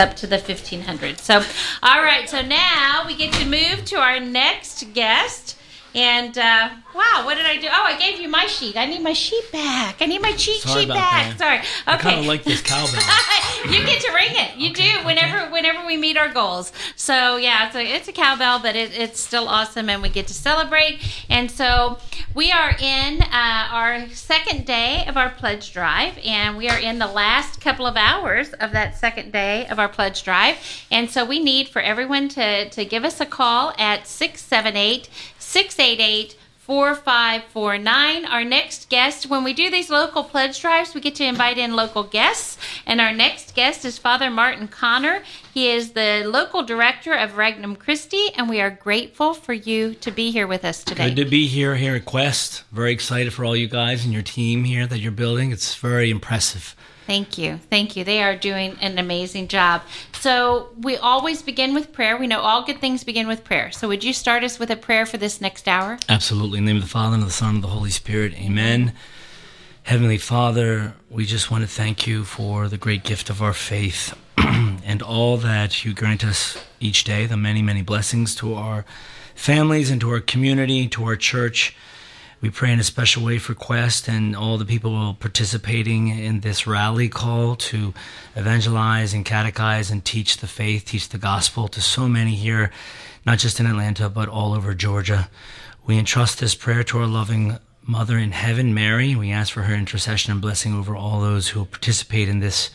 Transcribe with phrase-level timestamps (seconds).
[0.00, 1.20] up to the 1500.
[1.20, 1.42] So,
[1.82, 5.56] all right, so now we get to move to our next guest.
[5.94, 7.66] And uh, wow, what did I do?
[7.68, 8.76] Oh, I gave you my sheet.
[8.76, 9.96] I need my sheet back.
[10.00, 11.36] I need my cheat Sorry sheet back.
[11.36, 11.38] that.
[11.38, 11.58] Sorry.
[11.58, 11.66] Okay.
[11.86, 13.00] I kind of like this cowbell.
[13.64, 14.56] you get to ring it.
[14.56, 16.72] You do whenever whenever we meet our goals.
[16.94, 20.28] So yeah, it's a it's a cowbell, but it, it's still awesome, and we get
[20.28, 21.00] to celebrate.
[21.28, 21.98] And so
[22.34, 26.98] we are in uh, our second day of our pledge drive, and we are in
[26.98, 30.56] the last couple of hours of that second day of our pledge drive.
[30.90, 35.08] And so we need for everyone to to give us a call at 678
[35.50, 38.24] 688 4549.
[38.24, 41.74] Our next guest, when we do these local pledge drives, we get to invite in
[41.74, 42.56] local guests.
[42.86, 45.24] And our next guest is Father Martin Connor.
[45.52, 50.12] He is the local director of Regnum Christi, and we are grateful for you to
[50.12, 51.08] be here with us today.
[51.08, 52.62] Good to be here here at Quest.
[52.70, 55.50] Very excited for all you guys and your team here that you're building.
[55.50, 56.76] It's very impressive.
[57.10, 57.58] Thank you.
[57.68, 58.04] Thank you.
[58.04, 59.82] They are doing an amazing job.
[60.12, 62.16] So, we always begin with prayer.
[62.16, 63.72] We know all good things begin with prayer.
[63.72, 65.98] So, would you start us with a prayer for this next hour?
[66.08, 66.58] Absolutely.
[66.58, 68.34] In the name of the Father and of the Son and of the Holy Spirit.
[68.34, 68.92] Amen.
[69.82, 74.16] Heavenly Father, we just want to thank you for the great gift of our faith
[74.38, 78.84] and all that you grant us each day, the many, many blessings to our
[79.34, 81.74] families and to our community, to our church.
[82.40, 86.66] We pray in a special way for Quest and all the people participating in this
[86.66, 87.92] rally call to
[88.34, 92.70] evangelize and catechize and teach the faith, teach the gospel to so many here,
[93.26, 95.28] not just in Atlanta, but all over Georgia.
[95.86, 99.14] We entrust this prayer to our loving Mother in heaven, Mary.
[99.14, 102.70] We ask for her intercession and blessing over all those who participate in this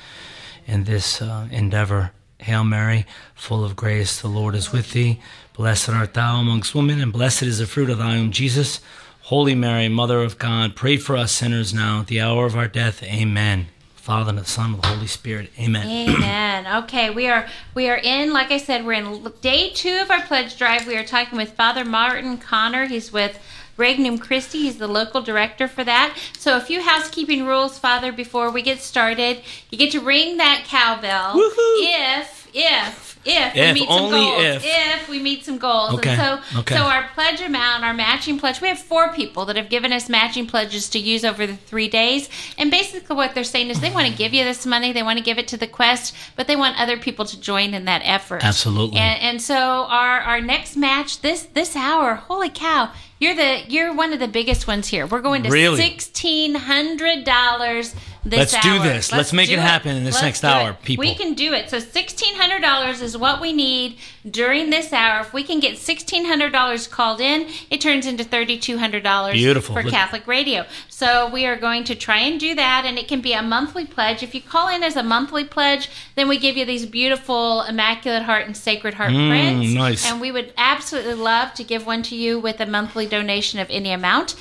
[0.68, 2.12] in this uh, endeavor.
[2.40, 5.20] Hail Mary, full of grace, the Lord is with thee.
[5.54, 8.82] Blessed art thou amongst women, and blessed is the fruit of thy womb, Jesus.
[9.26, 12.68] Holy Mary, Mother of God, pray for us sinners now at the hour of our
[12.68, 13.02] death.
[13.02, 13.70] Amen.
[13.96, 15.50] Father and the Son and the Holy Spirit.
[15.58, 15.88] Amen.
[15.88, 16.84] Amen.
[16.84, 18.34] Okay, we are we are in.
[18.34, 20.86] Like I said, we're in day two of our pledge drive.
[20.86, 22.86] We are talking with Father Martin Connor.
[22.86, 23.40] He's with
[23.78, 24.60] Regnum Christi.
[24.60, 26.16] He's the local director for that.
[26.38, 29.42] So, a few housekeeping rules, Father, before we get started.
[29.72, 31.56] You get to ring that cowbell Woohoo!
[31.80, 34.64] if if if, If, we meet some goals.
[34.64, 35.10] if.
[35.10, 35.94] we meet some goals.
[35.96, 36.76] Okay, And so, okay.
[36.76, 40.08] so our pledge amount, our matching pledge, we have four people that have given us
[40.10, 42.30] matching pledges to use over the three days.
[42.60, 45.18] And basically, what they're saying is they want to give you this money, they want
[45.18, 48.04] to give it to the quest, but they want other people to join in that
[48.06, 48.44] effort.
[48.46, 49.00] Absolutely.
[49.00, 53.92] And, and so our our next match this this hour, holy cow, you're the you're
[53.94, 55.08] one of the biggest ones here.
[55.08, 55.78] We're going to Really?
[55.82, 59.12] sixteen hundred dollars Let's do this.
[59.12, 60.82] Let's make do it happen in this Let's next hour, it.
[60.82, 61.02] people.
[61.06, 61.70] We can do it.
[61.70, 63.98] So sixteen hundred dollars is what we need
[64.30, 65.22] during this hour.
[65.22, 69.04] If we can get sixteen hundred dollars called in, it turns into thirty two hundred
[69.04, 69.76] dollars Beautiful.
[69.76, 70.66] for Look- Catholic Radio.
[70.90, 73.86] So we are going to try and do that, and it can be a monthly
[73.86, 74.24] pledge.
[74.24, 78.24] If you call in as a monthly pledge, then we give you these beautiful Immaculate
[78.24, 79.74] Heart and Sacred Heart Mm, prints.
[79.74, 80.12] nice.
[80.12, 83.70] And we would absolutely love to give one to you with a monthly donation of
[83.70, 84.36] any amount.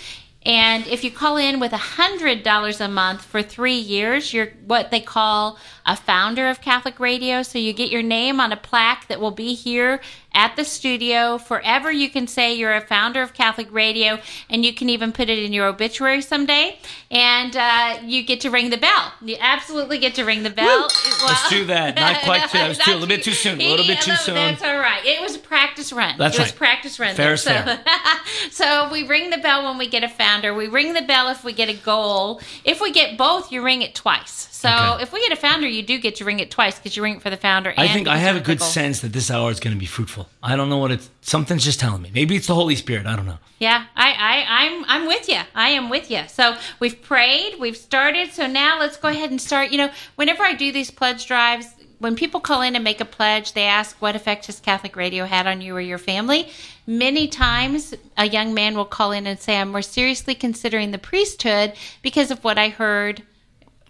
[0.47, 5.00] And if you call in with $100 a month for three years, you're what they
[5.00, 7.43] call a founder of Catholic Radio.
[7.43, 10.00] So you get your name on a plaque that will be here
[10.34, 11.39] at the studio.
[11.39, 14.19] Forever, you can say you're a founder of Catholic Radio,
[14.50, 16.78] and you can even put it in your obituary someday.
[17.11, 19.12] And uh, you get to ring the bell.
[19.22, 20.67] You absolutely get to ring the bell.
[20.67, 20.89] Well-
[21.27, 21.95] Let's do that.
[21.97, 23.61] Not quite too- that was too- a little bit too soon.
[23.61, 24.34] A little bit too Yeah, soon.
[24.34, 25.05] That's all right.
[25.05, 26.17] It was a practice run.
[26.19, 27.15] That's it was practice run.
[27.15, 27.34] Fair there.
[27.34, 27.84] is so, fair.
[28.51, 30.55] so we ring the bell when we get a founder.
[30.55, 32.41] We ring the bell if we get a goal.
[32.65, 34.49] If we get both, you ring it twice.
[34.51, 35.03] So Okay.
[35.03, 37.16] if we get a founder, you do get to ring it twice because you ring
[37.16, 37.75] it for the founder.
[37.77, 38.66] I think I have a good goal.
[38.69, 40.24] sense that this hour is going to be fruitful.
[40.43, 41.11] I don't know what it's.
[41.21, 42.11] Something's just telling me.
[42.12, 43.07] Maybe it's the Holy Spirit.
[43.07, 43.39] I don't know.
[43.59, 45.41] Yeah, I, I, I'm, I'm with you.
[45.55, 46.23] I am with you.
[46.29, 48.33] So we've prayed, we've started.
[48.33, 49.71] So now let's go ahead and start.
[49.71, 51.69] You know, whenever I do these pledge drives,
[51.99, 55.25] when people call in and make a pledge, they ask what effect has Catholic Radio
[55.25, 56.51] had on you or your family.
[56.87, 60.99] Many times, a young man will call in and say, "I'm more seriously considering the
[60.99, 63.23] priesthood because of what I heard."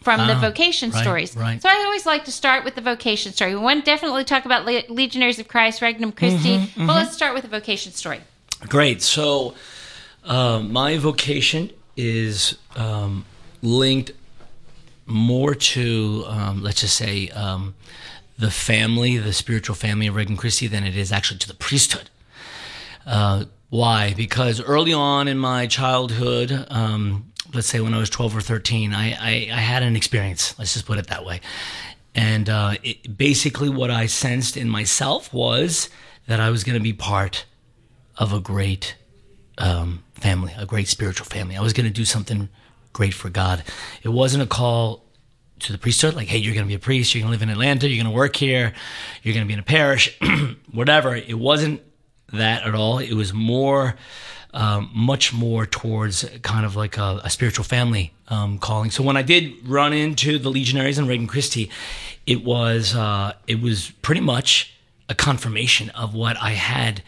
[0.04, 1.34] From the Ah, vocation right, stories.
[1.34, 1.60] right.
[1.62, 3.54] So I always like to start with the vocation story.
[3.54, 6.58] We want to definitely talk about Le- Legionaries of Christ, Regnum Christi.
[6.58, 8.20] Mm-hmm, But let's start with the vocation story.
[8.68, 9.00] Great.
[9.02, 9.54] So,
[10.24, 13.24] uh, my vocation is um,
[13.62, 14.12] linked
[15.06, 17.74] more to, um, let's just say, um,
[18.38, 22.10] the family, the spiritual family of Regnum Christi, than it is actually to the priesthood.
[23.06, 24.12] Uh, why?
[24.14, 28.92] Because early on in my childhood, um, let's say when I was 12 or 13,
[28.92, 30.58] I, I, I had an experience.
[30.58, 31.40] Let's just put it that way.
[32.14, 35.88] And uh, it, basically, what I sensed in myself was
[36.26, 37.44] that I was going to be part
[38.16, 38.96] of a great
[39.58, 41.56] um, family, a great spiritual family.
[41.56, 42.48] I was going to do something
[42.92, 43.64] great for God.
[44.02, 45.04] It wasn't a call
[45.60, 47.42] to the priesthood, like, hey, you're going to be a priest, you're going to live
[47.42, 48.72] in Atlanta, you're going to work here,
[49.22, 50.18] you're going to be in a parish,
[50.72, 51.14] whatever.
[51.14, 51.80] It wasn't
[52.32, 52.98] that at all.
[52.98, 53.96] It was more,
[54.54, 58.90] um, much more towards kind of like a, a spiritual family um, calling.
[58.90, 61.70] So when I did run into the Legionaries and Regnum Christi,
[62.26, 64.74] it was uh, it was pretty much
[65.08, 67.02] a confirmation of what I had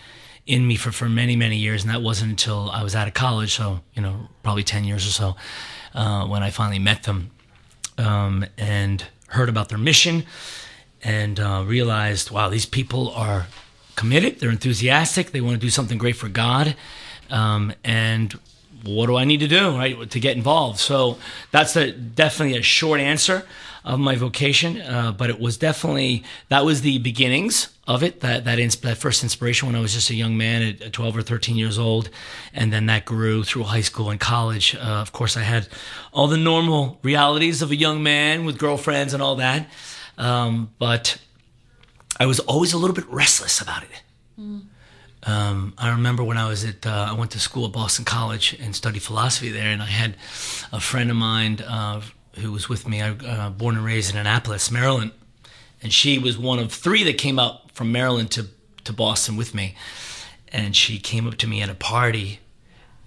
[0.45, 3.15] in me for, for many many years, and that wasn't until I was out of
[3.15, 5.37] college, so you know probably ten years or so,
[5.95, 7.31] uh, when I finally met them
[7.97, 10.25] um, and heard about their mission
[11.03, 13.47] and uh, realized, wow, these people are
[13.97, 16.77] committed, they're enthusiastic, they want to do something great for God,
[17.31, 18.39] um, and
[18.85, 20.79] what do I need to do right to get involved?
[20.79, 21.19] So
[21.51, 23.47] that's a, definitely a short answer
[23.85, 28.21] of my vocation, uh, but it was definitely that was the beginnings of it.
[28.21, 31.23] That that, that first inspiration when I was just a young man at 12 or
[31.23, 32.11] 13 years old,
[32.53, 34.75] and then that grew through high school and college.
[34.75, 35.69] Uh, of course, I had
[36.13, 39.69] all the normal realities of a young man with girlfriends and all that,
[40.19, 41.19] um, but
[42.19, 44.03] I was always a little bit restless about it.
[45.27, 48.57] Um, I remember when I was at, uh, I went to school at Boston College
[48.61, 50.17] and studied philosophy there, and I had
[50.73, 52.01] a friend of mine uh,
[52.37, 55.11] who was with me, I, uh, born and raised in Annapolis, Maryland,
[55.83, 58.47] and she was one of three that came out from Maryland to,
[58.85, 59.75] to Boston with me.
[60.53, 62.39] And she came up to me at a party.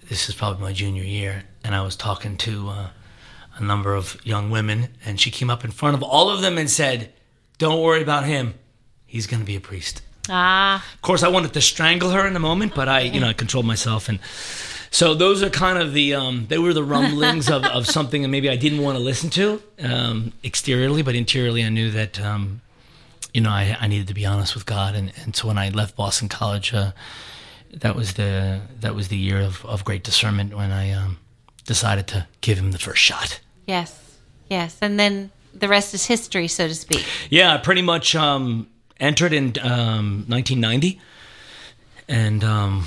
[0.08, 2.88] This is probably my junior year, and I was talking to uh,
[3.56, 6.58] a number of young women, and she came up in front of all of them
[6.58, 7.14] and said,
[7.56, 8.54] Don't worry about him.
[9.06, 10.02] He's going to be a priest.
[10.30, 13.28] Ah, Of course, I wanted to strangle her in a moment, but I, you know,
[13.28, 14.08] I controlled myself.
[14.08, 14.20] And
[14.90, 18.28] so those are kind of the, um, they were the rumblings of, of something that
[18.28, 22.60] maybe I didn't want to listen to um, exteriorly, but interiorly I knew that, um,
[23.34, 24.94] you know, I, I needed to be honest with God.
[24.94, 26.92] And, and so when I left Boston College, uh,
[27.72, 31.18] that was the, that was the year of, of great discernment when I um,
[31.66, 33.40] decided to give him the first shot.
[33.66, 33.96] yes,
[34.48, 37.04] yes, and then the rest is history, so to speak.
[37.30, 38.66] Yeah, pretty much um,
[39.00, 41.00] entered in um, 1990
[42.08, 42.86] and um,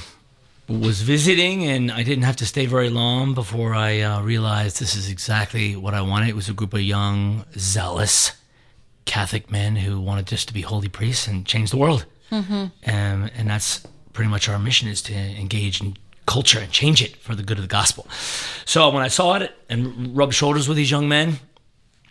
[0.68, 4.96] was visiting, and I didn't have to stay very long before I uh, realized this
[4.96, 6.30] is exactly what I wanted.
[6.30, 8.34] It was a group of young, zealous
[9.06, 12.06] Catholic men who wanted just to be holy priests and change the world.
[12.32, 12.54] Mm-hmm.
[12.54, 17.16] Um, and that's pretty much our mission is to engage in culture and change it
[17.18, 18.08] for the good of the gospel.
[18.66, 21.40] So when I saw it and rubbed shoulders with these young men,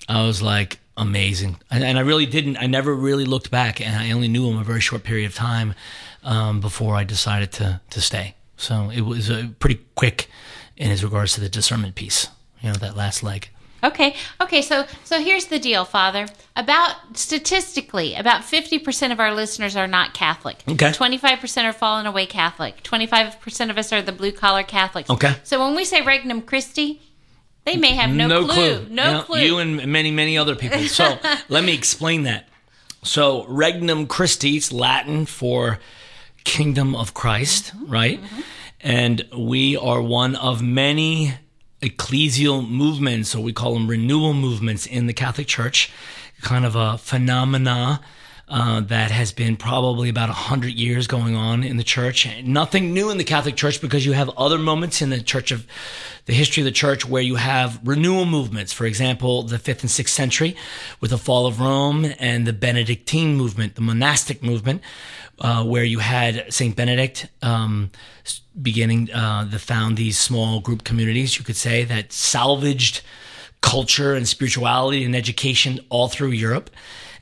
[0.09, 1.57] I was like, amazing.
[1.71, 4.59] And, and I really didn't, I never really looked back and I only knew him
[4.59, 5.75] a very short period of time
[6.23, 8.35] um, before I decided to, to stay.
[8.57, 10.29] So it was uh, pretty quick
[10.77, 12.29] in as regards to the discernment piece,
[12.61, 13.49] you know, that last leg.
[13.85, 14.63] Okay, okay.
[14.63, 16.29] So, so here's the deal, Father.
[16.55, 20.63] About statistically, about fifty percent of our listeners are not Catholic.
[20.69, 20.93] Okay.
[20.93, 22.85] Twenty-five percent are fallen away Catholic.
[22.85, 25.11] Twenty-five percent of us are the blue collar Catholics.
[25.11, 25.35] Okay.
[25.43, 27.03] So when we say Regnum Christi,
[27.65, 28.87] they may have no, clue.
[28.89, 29.41] No You know, clue.
[29.41, 30.81] You and many, many other people.
[30.81, 31.19] So
[31.49, 32.49] let me explain that.
[33.03, 35.79] So Regnum Christi, it's Latin for
[36.45, 37.93] Kingdom of Christ, mm-hmm.
[37.93, 38.23] right?
[38.23, 38.41] Mm-hmm.
[38.81, 41.35] And we are one of many
[41.81, 45.93] ecclesial movements, or we call them renewal movements in the Catholic Church,
[46.41, 48.01] kind of a phenomena
[48.53, 52.29] uh, that has been probably about 100 years going on in the church.
[52.45, 55.67] Nothing new in the Catholic Church because you have other moments in the church of
[56.27, 58.71] the history of the church where you have renewal movements.
[58.71, 60.55] For example, the fifth and sixth century
[61.01, 64.83] with the fall of Rome and the Benedictine movement, the monastic movement,
[65.41, 67.91] uh, where you had Saint Benedict um,
[68.61, 73.01] beginning uh, to found these small group communities, you could say, that salvaged
[73.63, 76.69] culture and spirituality and education all through Europe,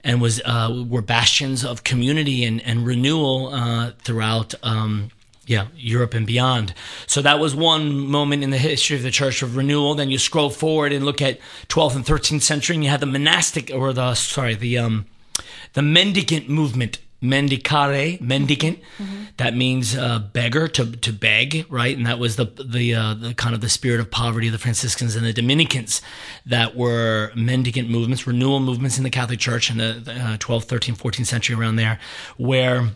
[0.04, 4.54] and was uh, were bastions of community and, and renewal uh, throughout.
[4.62, 5.10] Um,
[5.46, 6.74] yeah, Europe and beyond.
[7.08, 9.96] So that was one moment in the history of the Church of renewal.
[9.96, 13.06] Then you scroll forward and look at 12th and 13th century, and you had the
[13.06, 15.06] monastic, or the sorry, the um,
[15.72, 16.98] the mendicant movement.
[17.22, 18.78] Mendicare, mendicant.
[19.36, 21.96] That means uh, beggar to to beg, right?
[21.96, 24.58] And that was the the uh, the kind of the spirit of poverty of the
[24.58, 26.00] Franciscans and the Dominicans
[26.46, 30.66] that were mendicant movements, renewal movements in the Catholic Church in the, the uh, 12th,
[30.66, 31.98] 13th, 14th century around there,
[32.36, 32.90] where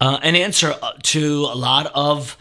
[0.00, 2.36] uh, an answer to a lot of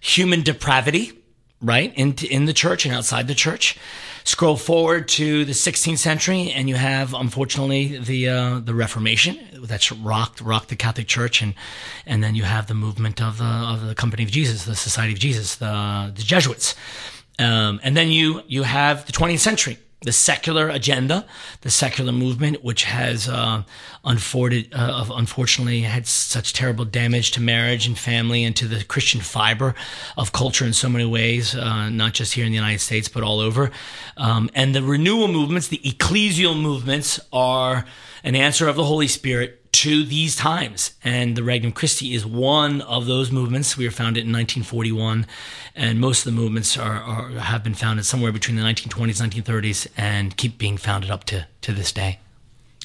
[0.00, 1.12] human depravity,
[1.60, 3.78] right, in, in the church and outside the church.
[4.24, 9.90] Scroll forward to the 16th century, and you have, unfortunately, the uh, the Reformation that's
[9.90, 11.54] rocked rocked the Catholic Church, and
[12.06, 15.12] and then you have the movement of the of the Company of Jesus, the Society
[15.12, 16.74] of Jesus, the the Jesuits,
[17.38, 21.26] um, and then you you have the 20th century, the secular agenda,
[21.62, 23.62] the secular movement, which has uh,
[24.04, 29.20] unfortunately, uh, unfortunately had such terrible damage to marriage and family and to the Christian
[29.20, 29.74] fiber
[30.16, 33.22] of culture in so many ways, uh, not just here in the United States, but
[33.22, 33.70] all over.
[34.16, 37.84] Um, and the renewal movements, the ecclesial movements, are
[38.24, 40.92] an answer of the Holy Spirit to these times.
[41.02, 43.76] And the Regnum Christi is one of those movements.
[43.76, 45.26] We were founded in 1941,
[45.74, 49.86] and most of the movements are, are have been founded somewhere between the 1920s, 1930s,
[49.96, 52.18] and keep being founded up to, to this day.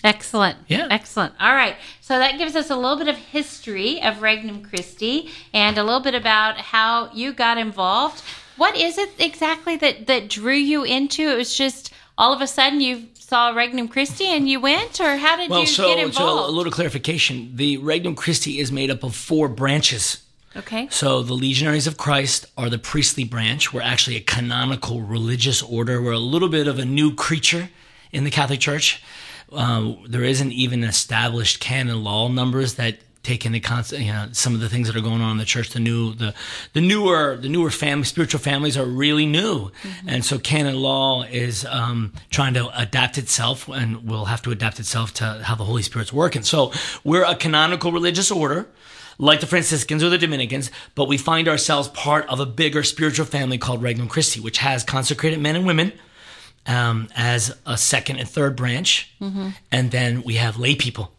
[0.04, 0.58] Excellent.
[0.68, 0.88] Yeah.
[0.90, 1.34] Excellent.
[1.40, 1.76] All right.
[2.02, 6.00] So that gives us a little bit of history of Regnum Christi and a little
[6.00, 8.24] bit about how you got involved.
[8.56, 11.24] What is it exactly that, that drew you into?
[11.30, 15.18] It was just all of a sudden you saw Regnum Christi and you went, or
[15.18, 16.50] how did Well, you so, get so involved?
[16.50, 17.52] a little clarification.
[17.56, 20.24] The Regnum Christi is made up of four branches.
[20.56, 20.88] okay.
[20.90, 23.74] So the Legionaries of Christ are the priestly branch.
[23.74, 26.02] We're actually a canonical religious order.
[26.02, 27.70] We're a little bit of a new creature
[28.14, 29.04] in the Catholic Church.
[29.52, 34.56] Uh, there isn't even established canon law numbers that take into constant, you know, some
[34.56, 35.70] of the things that are going on in the church.
[35.70, 36.34] The new, the
[36.74, 39.72] the newer, the newer family, spiritual families are really new,
[40.08, 44.80] and so canon law is um, trying to adapt itself, and will have to adapt
[44.80, 46.44] itself to how the Holy Spirit's working.
[46.44, 46.72] So
[47.04, 48.68] we're a canonical religious order
[49.20, 53.26] like the Franciscans or the Dominicans, but we find ourselves part of a bigger spiritual
[53.26, 55.92] family called Regnum Christi, which has consecrated men and women
[56.68, 59.12] um, as a second and third branch.
[59.72, 61.12] And then we have lay people,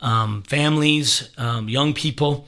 [0.00, 2.46] um, families, um, young people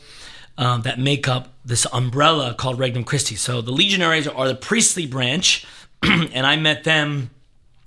[0.59, 3.37] um, that make up this umbrella called Regnum Christi.
[3.37, 5.66] So the legionaries are the priestly branch,
[6.02, 7.30] and I met them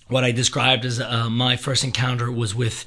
[0.08, 2.86] what I described as uh, my first encounter was with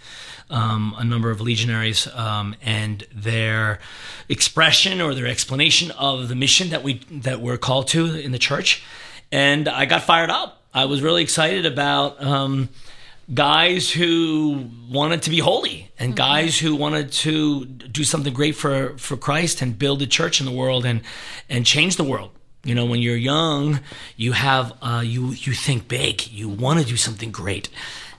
[0.51, 3.81] um, a number of legionaries um, and their
[4.29, 8.39] expression or their explanation of the mission that we that we're called to in the
[8.39, 8.85] church,
[9.33, 10.63] and I got fired up.
[10.73, 12.69] I was really excited about um,
[13.33, 18.97] guys who wanted to be holy and guys who wanted to do something great for
[18.99, 21.03] for Christ and build a church in the world and
[21.49, 22.31] and change the world.
[22.65, 23.81] You know, when you're young,
[24.17, 26.27] you have uh, you you think big.
[26.29, 27.69] You want to do something great,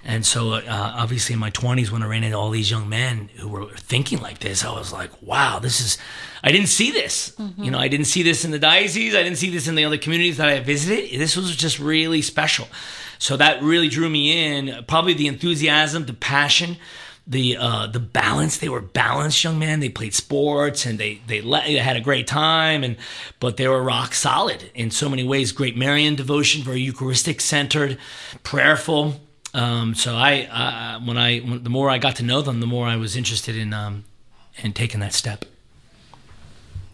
[0.05, 0.63] and so uh,
[0.95, 4.19] obviously in my 20s, when I ran into all these young men who were thinking
[4.19, 5.97] like this, I was like, wow, this is.
[6.43, 7.35] I didn't see this.
[7.57, 9.15] You know, I didn't see this in the diocese.
[9.15, 11.19] I didn't see this in the other communities that I visited.
[11.19, 12.67] This was just really special.
[13.19, 14.83] So that really drew me in.
[14.85, 16.77] Probably the enthusiasm, the passion
[17.27, 18.57] the uh, the balance.
[18.57, 19.81] They were balanced young men.
[19.81, 22.83] They played sports and they they, they had a great time.
[22.83, 22.95] And
[23.39, 25.51] but they were rock solid in so many ways.
[25.51, 27.97] Great Marian devotion, very Eucharistic centered,
[28.43, 29.19] prayerful.
[29.53, 32.67] Um, so I uh, when I when, the more I got to know them, the
[32.67, 34.05] more I was interested in um,
[34.63, 35.45] in taking that step.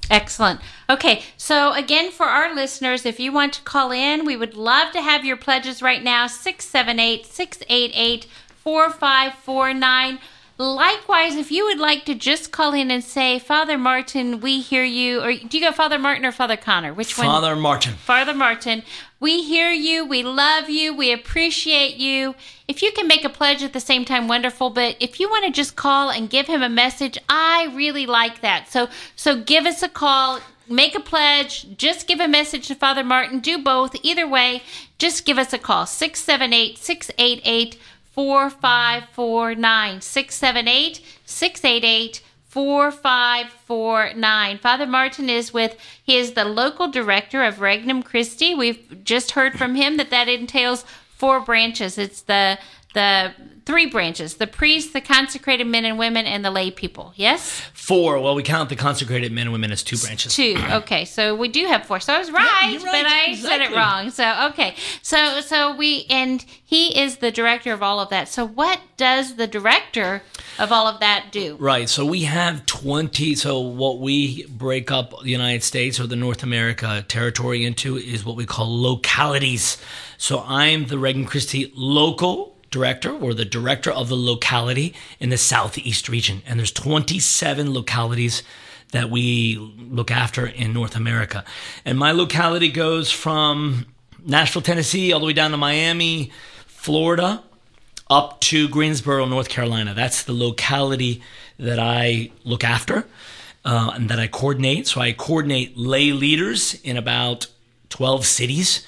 [0.09, 0.59] Excellent.
[0.89, 4.91] Okay, so again, for our listeners, if you want to call in, we would love
[4.93, 8.27] to have your pledges right now 678 688
[8.63, 10.19] 4549.
[10.59, 14.83] Likewise, if you would like to just call in and say, Father Martin, we hear
[14.83, 16.93] you, or do you go Father Martin or Father Connor?
[16.93, 17.25] Which one?
[17.25, 17.93] Father Martin.
[17.93, 18.83] Father Martin,
[19.19, 22.35] we hear you, we love you, we appreciate you.
[22.67, 24.69] If you can make a pledge at the same time, wonderful.
[24.69, 28.41] But if you want to just call and give him a message, I really like
[28.41, 28.71] that.
[28.71, 33.03] So, so give us a call, make a pledge, just give a message to Father
[33.03, 33.39] Martin.
[33.39, 33.95] Do both.
[34.03, 34.61] Either way,
[34.99, 37.79] just give us a call 678 688
[38.13, 40.01] 4549.
[40.01, 44.57] 678 688 4549.
[44.59, 48.53] Father Martin is with, he is the local director of Regnum Christi.
[48.53, 51.97] We've just heard from him that that entails four branches.
[51.97, 52.59] It's the,
[52.93, 53.33] the
[53.65, 57.13] three branches the priests, the consecrated men and women, and the lay people.
[57.15, 57.61] Yes?
[57.73, 58.19] Four.
[58.19, 60.35] Well, we count the consecrated men and women as two branches.
[60.35, 60.55] Two.
[60.71, 61.99] Okay, so we do have four.
[61.99, 64.09] So I was right, you're right, but I said it wrong.
[64.09, 68.27] So okay, so so we and he is the director of all of that.
[68.27, 70.23] So what does the director
[70.59, 71.55] of all of that do?
[71.59, 71.89] Right.
[71.89, 73.35] So we have 20.
[73.35, 78.25] So what we break up the United States or the North America territory into is
[78.25, 79.77] what we call localities.
[80.17, 85.37] So I'm the Regnum Christi local director or the director of the locality in the
[85.37, 86.41] Southeast region.
[86.45, 88.43] And there's 27 localities
[88.91, 91.45] that we look after in North America.
[91.85, 93.85] And my locality goes from
[94.25, 96.31] Nashville, Tennessee, all the way down to Miami,
[96.65, 97.43] Florida,
[98.09, 99.93] up to Greensboro, North Carolina.
[99.93, 101.21] That's the locality
[101.57, 103.05] that I look after
[103.63, 104.87] uh, and that I coordinate.
[104.87, 107.47] So I coordinate lay leaders in about
[107.89, 108.85] 12 cities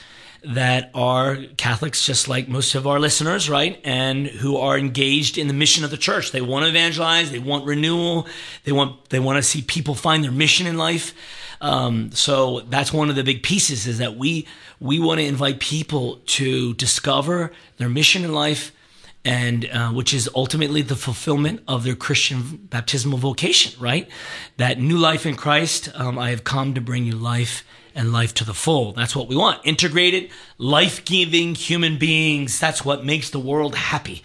[0.48, 3.80] that are Catholics, just like most of our listeners, right?
[3.84, 6.32] And who are engaged in the mission of the church.
[6.32, 7.32] They want to evangelize.
[7.32, 8.28] They want renewal.
[8.64, 11.14] They want they want to see people find their mission in life.
[11.62, 14.48] Um, so that's one of the big pieces is that we
[14.80, 18.72] we want to invite people to discover their mission in life,
[19.24, 24.08] and uh, which is ultimately the fulfillment of their Christian baptismal vocation, right?
[24.58, 25.90] That new life in Christ.
[25.96, 27.64] Um, I have come to bring you life
[27.96, 28.92] and life to the full.
[28.92, 29.62] That's what we want.
[29.64, 32.60] Integrated, life giving human beings.
[32.60, 34.22] That's what makes the world happy.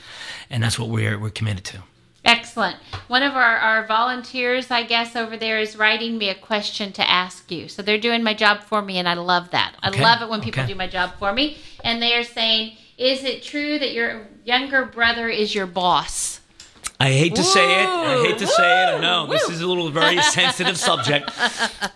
[0.50, 1.82] And that's what we're, we're committed to.
[2.24, 2.76] Excellent.
[3.08, 7.08] One of our, our volunteers, I guess, over there is writing me a question to
[7.08, 7.68] ask you.
[7.68, 9.74] So they're doing my job for me, and I love that.
[9.86, 10.00] Okay.
[10.00, 10.72] I love it when people Okay.
[10.72, 11.56] do my job for me.
[11.82, 16.39] And they are saying, Is it true that your younger brother is your boss?
[17.00, 17.88] I hate to say it.
[17.88, 18.96] I hate to say it.
[18.96, 19.32] I know Woo!
[19.32, 21.34] this is a little very sensitive subject.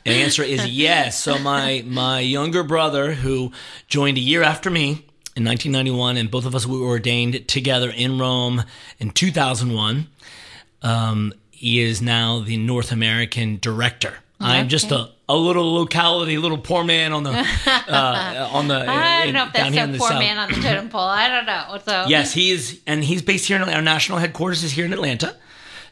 [0.05, 1.21] The answer is yes.
[1.21, 3.53] So my my younger brother, who
[3.87, 5.05] joined a year after me
[5.37, 8.65] in 1991, and both of us we were ordained together in Rome
[8.99, 10.07] in 2001.
[10.81, 14.15] Um, he is now the North American director.
[14.41, 17.31] I'm just a, a little locality, little poor man on the
[17.67, 18.77] uh, on the.
[18.89, 20.19] I don't know if that's here in so the poor south.
[20.19, 21.01] man on the totem pole.
[21.01, 21.79] I don't know.
[21.85, 24.93] So Yes, he is, and he's based here in our national headquarters is here in
[24.93, 25.37] Atlanta.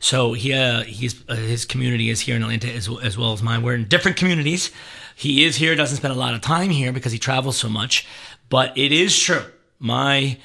[0.00, 3.42] So he, uh, he's uh, his community is here in Atlanta as, as well as
[3.42, 3.62] mine.
[3.62, 4.70] We're in different communities.
[5.14, 8.06] He is here, doesn't spend a lot of time here because he travels so much.
[8.48, 9.44] But it is true.
[9.78, 10.38] My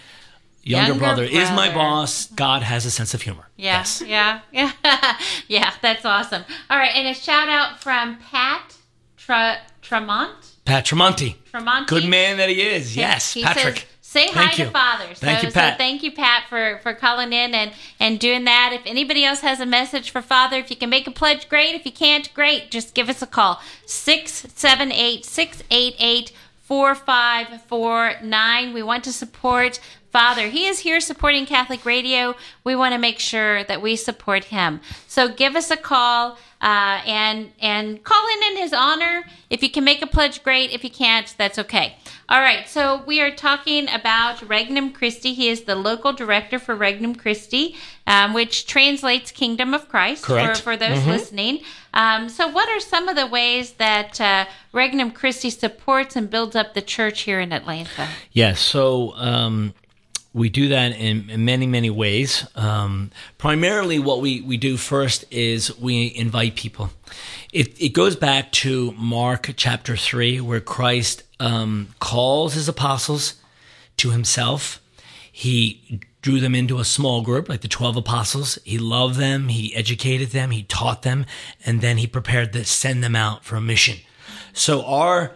[0.68, 2.28] younger, Younger brother, is my boss.
[2.28, 3.48] God has a sense of humor.
[3.56, 4.02] Yeah, Yes.
[4.06, 4.72] yeah, yeah,
[5.48, 5.74] yeah.
[5.82, 6.44] That's awesome.
[6.70, 8.76] All right, and a shout out from Pat
[9.18, 10.36] Tra- Tremont.
[10.66, 11.36] Pat Tremonti.
[11.54, 11.88] Tremonti.
[11.88, 12.96] Good man that he is.
[12.98, 13.78] Yes, He Patrick.
[13.78, 14.70] Says, Say hi Thank to you.
[14.70, 15.16] Father.
[15.16, 15.78] So, Thank you, so Pat.
[15.78, 18.72] thank you, Pat, for, for calling in and, and doing that.
[18.74, 21.76] If anybody else has a message for Father, if you can make a pledge, great.
[21.76, 22.72] If you can't, great.
[22.72, 23.60] Just give us a call.
[23.86, 26.32] 678 688
[26.64, 28.74] 4549.
[28.74, 29.80] We want to support
[30.12, 30.48] Father.
[30.48, 32.36] He is here supporting Catholic Radio.
[32.64, 34.82] We want to make sure that we support him.
[35.08, 39.26] So give us a call uh, and and call in in his honor.
[39.50, 40.72] If you can make a pledge, great.
[40.72, 41.98] If you can't, that's okay.
[42.30, 42.68] All right.
[42.68, 45.34] So we are talking about Regnum Christi.
[45.34, 47.76] He is the local director for Regnum Christi,
[48.08, 50.58] um, which translates Kingdom of Christ Correct.
[50.58, 51.62] for for those listening.
[51.94, 56.56] Um, so, what are some of the ways that uh, Regnum Christi supports and builds
[56.56, 58.08] up the church here in Atlanta?
[58.32, 58.60] Yes.
[58.60, 59.74] So um,
[60.34, 62.48] we do that in, in many, many ways.
[62.56, 66.92] Um, primarily, what we, we do first is we invite people.
[67.52, 73.36] It, it goes back to Mark chapter 3, where Christ um, calls his apostles
[73.98, 74.82] to himself.
[75.32, 78.60] He drew them into a small group, like the 12 apostles.
[78.66, 81.26] He loved them, he educated them, he taught them,
[81.66, 84.00] and then he prepared to send them out for a mission.
[84.52, 85.34] So our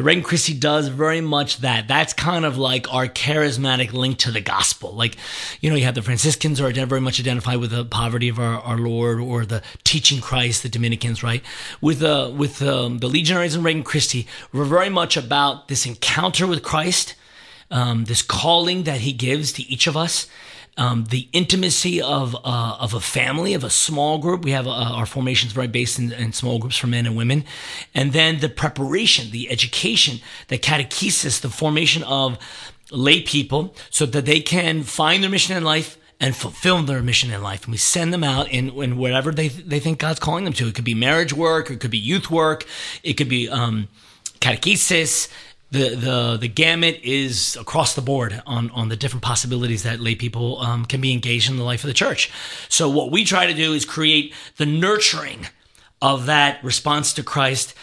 [0.00, 1.86] the Regnum Christi does very much that.
[1.86, 4.94] That's kind of like our charismatic link to the gospel.
[4.94, 5.14] Like,
[5.60, 8.38] you know, you have the Franciscans who are very much identified with the poverty of
[8.38, 11.42] our, our Lord or the teaching Christ, the Dominicans, right?
[11.82, 16.46] With uh, with um, the Legionaries and Regnum Christi, we're very much about this encounter
[16.46, 17.14] with Christ,
[17.70, 20.26] um, this calling that He gives to each of us.
[20.76, 24.44] Um, the intimacy of uh, of a family, of a small group.
[24.44, 27.44] We have uh, our formations very based in, in small groups for men and women,
[27.94, 32.38] and then the preparation, the education, the catechesis, the formation of
[32.90, 37.30] lay people, so that they can find their mission in life and fulfill their mission
[37.30, 37.64] in life.
[37.64, 40.68] And we send them out in, in whatever they they think God's calling them to.
[40.68, 42.64] It could be marriage work, it could be youth work,
[43.02, 43.88] it could be um,
[44.40, 45.28] catechesis
[45.70, 50.14] the the the gamut is across the board on on the different possibilities that lay
[50.14, 52.30] people um, can be engaged in the life of the church.
[52.68, 55.46] So what we try to do is create the nurturing
[56.02, 57.74] of that response to Christ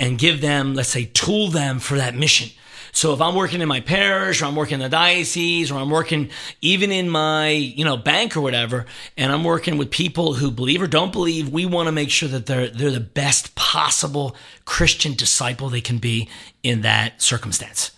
[0.00, 2.50] and give them, let's say, tool them for that mission.
[2.96, 5.90] So if I'm working in my parish or I'm working in the diocese or I'm
[5.90, 6.30] working
[6.62, 8.86] even in my, you know, bank or whatever,
[9.18, 12.30] and I'm working with people who believe or don't believe, we want to make sure
[12.30, 16.30] that they're they're the best possible Christian disciple they can be
[16.62, 17.90] in that circumstance.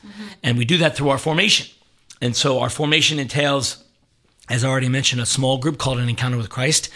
[0.43, 1.69] And we do that through our formation.
[2.21, 3.85] And so our formation entails
[4.51, 6.89] as I already mentioned, a small group called an Encounter with Christ,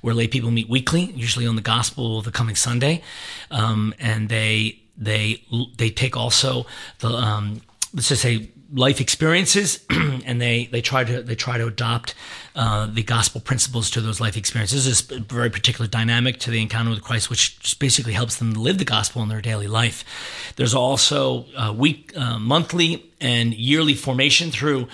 [0.00, 3.02] where lay people meet weekly, usually on the Gospel of the coming Sunday,
[3.50, 5.42] um, and they they
[5.76, 6.66] they take also
[7.00, 11.66] the um, let's just say life experiences, and they they try to they try to
[11.66, 12.14] adopt
[12.54, 14.84] uh, the gospel principles to those life experiences.
[14.84, 18.52] This is a very particular dynamic to the Encounter with Christ, which basically helps them
[18.52, 20.52] live the gospel in their daily life.
[20.56, 24.88] There's also uh, week, uh, monthly, and yearly formation through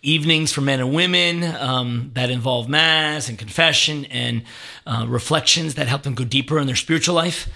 [0.00, 4.44] evenings for men and women um, that involve mass and confession and
[4.86, 7.48] uh, reflections that help them go deeper in their spiritual life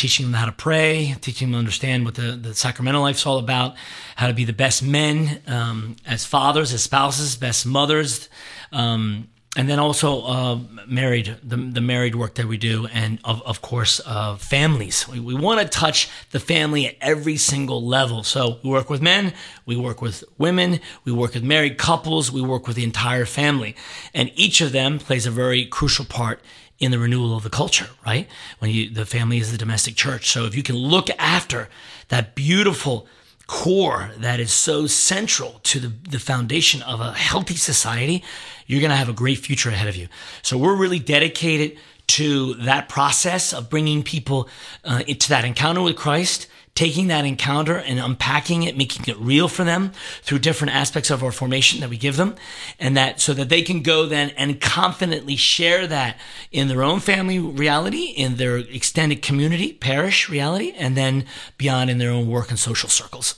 [0.00, 3.38] teaching them how to pray teaching them to understand what the, the sacramental life's all
[3.38, 3.74] about
[4.16, 8.28] how to be the best men um, as fathers as spouses best mothers
[8.72, 13.42] um, and then also uh, married the, the married work that we do and of,
[13.42, 15.08] of course uh, families.
[15.08, 18.22] We, we want to touch the family at every single level.
[18.22, 19.32] So we work with men
[19.66, 23.74] we work with women we work with married couples we work with the entire family.
[24.14, 26.40] And each of them plays a very crucial part
[26.80, 28.28] in the renewal of the culture right?
[28.58, 30.30] When you the family is the domestic church.
[30.30, 31.68] So if you can look after
[32.08, 33.06] that beautiful
[33.46, 38.22] core that is so central to the, the foundation of a healthy society,
[38.66, 40.08] you're going to have a great future ahead of you.
[40.42, 41.76] So we're really dedicated
[42.08, 44.48] to that process of bringing people
[44.84, 49.48] uh, into that encounter with Christ, taking that encounter and unpacking it, making it real
[49.48, 52.34] for them through different aspects of our formation that we give them,
[52.78, 56.18] and that so that they can go then and confidently share that
[56.50, 61.26] in their own family reality, in their extended community, parish reality, and then
[61.58, 63.36] beyond in their own work and social circles.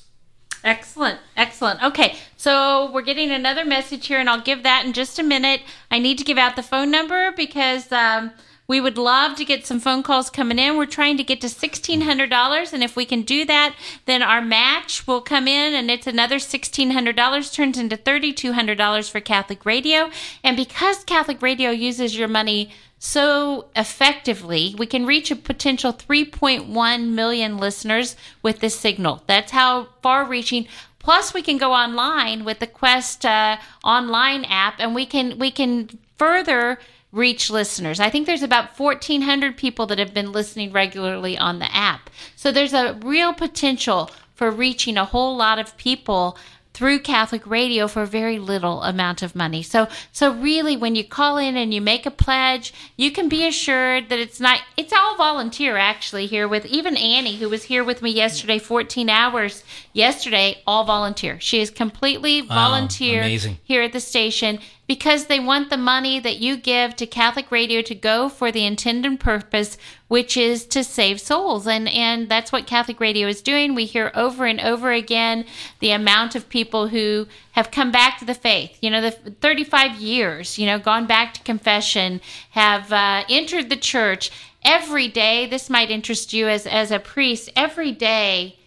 [0.65, 1.19] Excellent.
[1.37, 1.83] Excellent.
[1.83, 2.17] Okay.
[2.37, 5.63] So we're getting another message here, and I'll give that in just a minute.
[5.91, 8.31] I need to give out the phone number because um,
[8.67, 10.77] we would love to get some phone calls coming in.
[10.77, 13.75] We're trying to get to $1,600, and if we can do that,
[14.07, 19.67] then our match will come in, and it's another $1,600, turns into $3,200 for Catholic
[19.67, 20.11] Radio.
[20.43, 22.71] And because Catholic Radio uses your money
[23.05, 29.25] so effectively, we can reach a potential 3.1 million listeners with this signal.
[29.27, 30.69] That's how far reaching.
[31.01, 35.51] Plus, we can go online with the Quest uh, online app, and we can we
[35.51, 36.79] can further
[37.13, 38.01] reach listeners.
[38.01, 42.11] I think there's about 1,400 people that have been listening regularly on the app.
[42.37, 46.39] So there's a real potential for reaching a whole lot of people
[46.75, 49.63] through Catholic radio for very little amount of money.
[49.63, 53.47] So so really when you call in and you make a pledge, you can be
[53.47, 57.85] assured that it's not it's all volunteer actually here with even Annie who was here
[57.85, 61.39] with me yesterday 14 hours yesterday all volunteer.
[61.41, 63.59] She is completely volunteer amazing.
[63.63, 64.59] here at the station
[64.93, 68.67] because they want the money that you give to Catholic Radio to go for the
[68.67, 69.79] intended purpose,
[70.09, 71.67] which is to save souls.
[71.67, 73.75] And and that's what Catholic Radio is doing.
[73.75, 75.47] We hear over and over again
[75.81, 78.77] the amount of people who have come back to the faith.
[78.83, 83.79] You know, the 35 years, you know, gone back to confession, have uh, entered the
[83.79, 84.31] church
[84.63, 85.47] every day.
[85.47, 87.49] This might interest you as as a priest.
[87.57, 88.59] Every day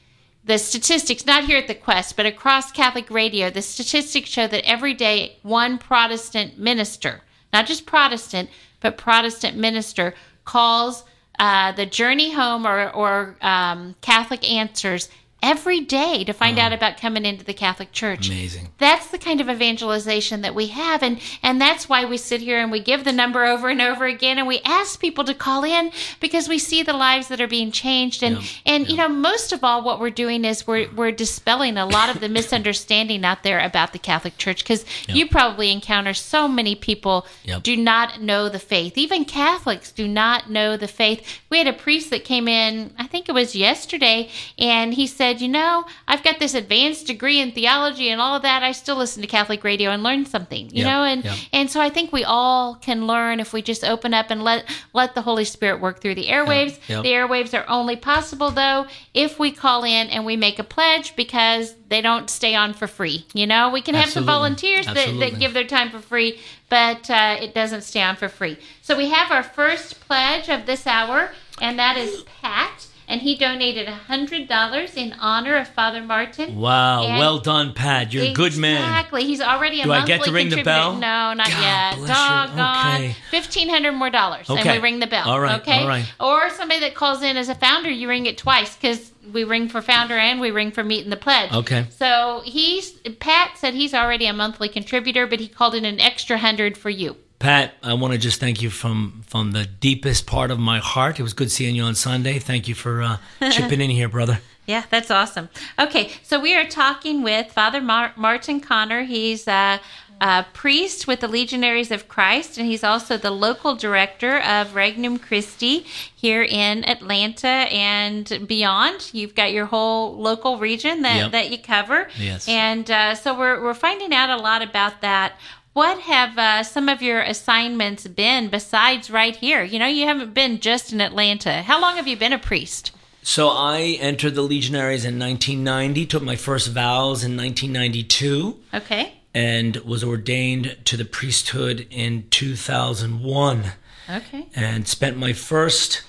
[0.46, 4.68] the statistics, not here at the Quest, but across Catholic radio, the statistics show that
[4.70, 11.04] every day one Protestant minister, not just Protestant, but Protestant minister, calls
[11.40, 15.10] uh, the Journey Home or, or um, Catholic Answers
[15.46, 16.76] every day to find out mm.
[16.76, 18.28] about coming into the Catholic Church.
[18.28, 18.70] Amazing.
[18.80, 22.60] That's the kind of evangelization that we have and and that's why we sit here
[22.60, 25.64] and we give the number over and over again and we ask people to call
[25.64, 28.48] in because we see the lives that are being changed and Yeah.
[28.66, 32.10] and you know most of all what we're doing is we're we're dispelling a lot
[32.10, 36.74] of the misunderstanding out there about the Catholic Church cuz you probably encounter so many
[36.74, 37.62] people Yep.
[37.62, 38.98] do not know the faith.
[38.98, 41.40] Even Catholics do not know the faith.
[41.50, 45.35] We had a priest that came in, I think it was yesterday, and he said,
[45.42, 48.64] You know, I've got this advanced degree in theology and all of that.
[48.64, 51.04] I still listen to Catholic radio and learn something, you Yep, know?
[51.04, 51.38] And yep.
[51.54, 54.66] and so I think we all can learn if we just open up and let
[54.94, 56.80] let the Holy Spirit work through the airwaves.
[56.88, 57.04] yep.
[57.04, 61.16] The airwaves are only possible though if we call in and we make a pledge
[61.16, 63.26] because they don't stay on for free.
[63.34, 67.10] You know, we can have some volunteers that, that give their time for free, but
[67.10, 68.58] uh, it doesn't stay on for free.
[68.82, 73.36] So we have our first pledge of this hour, and that is Pat, and he
[73.36, 76.58] donated $100 in honor of Father Martin.
[76.58, 78.14] Wow, And- well done, Pat.
[78.14, 78.76] You're a good man.
[78.82, 79.24] Exactly.
[79.26, 80.94] He's already a Do I get to ring the bell?
[80.94, 82.08] No, not God yet.
[82.08, 82.96] Doggone.
[82.96, 83.16] Okay.
[83.32, 85.28] Fifteen hundred more dollars, and we ring the bell.
[85.28, 85.82] All right, Okay.
[85.82, 86.06] all right.
[86.20, 89.68] Or somebody that calls in as a founder, you ring it twice because we ring
[89.70, 91.52] for founder and we ring for meeting the pledge.
[91.52, 91.86] Okay.
[91.98, 96.38] So he's Pat said he's already a monthly contributor, but he called in an extra
[96.38, 97.18] hundred for you.
[97.40, 101.20] Pat, I want to just thank you from from the deepest part of my heart.
[101.20, 102.40] It was good seeing you on Sunday.
[102.40, 103.18] Thank you for uh,
[103.52, 104.40] chipping in here, brother.
[104.66, 105.50] Yeah, that's awesome.
[105.78, 109.04] Okay, so we are talking with Father Mar- Martin Connor.
[109.04, 109.80] He's a,
[110.20, 115.20] a priest with the Legionaries of Christ, and he's also the local director of Regnum
[115.20, 119.12] Christi here in Atlanta and beyond.
[119.14, 121.32] You've got your whole local region that, Yep.
[121.34, 122.08] that you cover.
[122.18, 122.48] Yes.
[122.48, 125.34] And uh, so we're, we're finding out a lot about that.
[125.76, 129.62] What have uh, some of your assignments been besides right here?
[129.62, 131.64] You know, you haven't been just in Atlanta.
[131.64, 132.92] How long have you been a priest?
[133.24, 139.16] So I entered the Legionaries in 1990, took my first vows in 1992, Okay.
[139.34, 143.74] and was ordained to the priesthood in 2001.
[144.10, 144.46] Okay.
[144.56, 146.04] and spent my first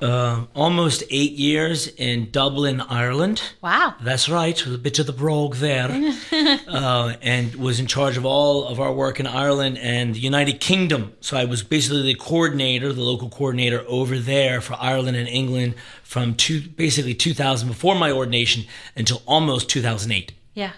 [0.00, 3.42] uh, almost eight years in Dublin, Ireland.
[3.60, 3.94] Wow.
[4.00, 5.90] That's right, a bit of the brogue there,
[6.68, 10.60] uh, and was in charge of all of our work in Ireland and the United
[10.60, 11.12] Kingdom.
[11.20, 15.74] So I was basically the coordinator, the local coordinator over there for Ireland and England
[16.02, 18.64] from two, basically 2000 before my ordination
[18.96, 20.32] until almost 2008.
[20.54, 20.72] Yeah.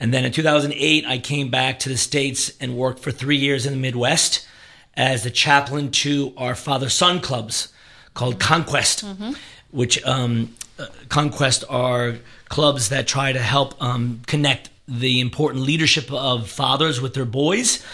[0.00, 3.66] And then in 2008, I came back to the States and worked for three years
[3.66, 4.46] in the Midwest
[4.94, 7.71] as the chaplain to our father son clubs
[8.14, 9.04] called Conquest,
[9.70, 12.16] which um, uh, Conquest are
[12.48, 17.84] clubs that try to help um, connect the important leadership of fathers with their boys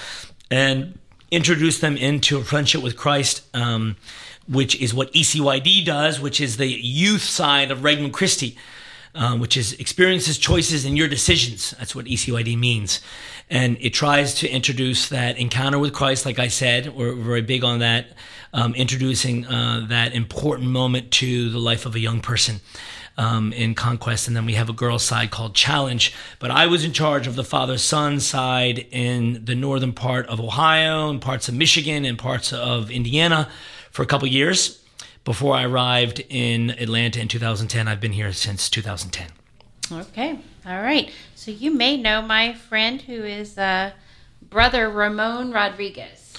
[0.50, 0.98] and
[1.30, 3.42] introduce them into a friendship with Christ.
[3.54, 3.96] Um,
[4.50, 8.56] which is what ECYD does, which is the youth side of Regnum Christi
[9.14, 11.72] um, which is experiences, choices, and your decisions.
[11.72, 13.00] That's what ECYD means.
[13.50, 17.64] And it tries to introduce that encounter with Christ, like I said, we're very big
[17.64, 18.08] on that,
[18.52, 22.60] um, introducing uh, that important moment to the life of a young person.
[23.16, 26.14] Um, in Conquest, and then we have a girls' side called Challenge.
[26.38, 30.38] But I was in charge of the father son side in the northern part of
[30.38, 33.50] Ohio and parts of Michigan and parts of Indiana
[33.90, 34.84] for a couple years
[35.24, 37.88] before I arrived in Atlanta in 2010.
[37.88, 39.26] I've been here since 2010.
[39.90, 40.38] Okay.
[40.68, 41.10] All right.
[41.34, 43.92] So you may know my friend who is uh,
[44.42, 46.34] brother Ramon Rodriguez.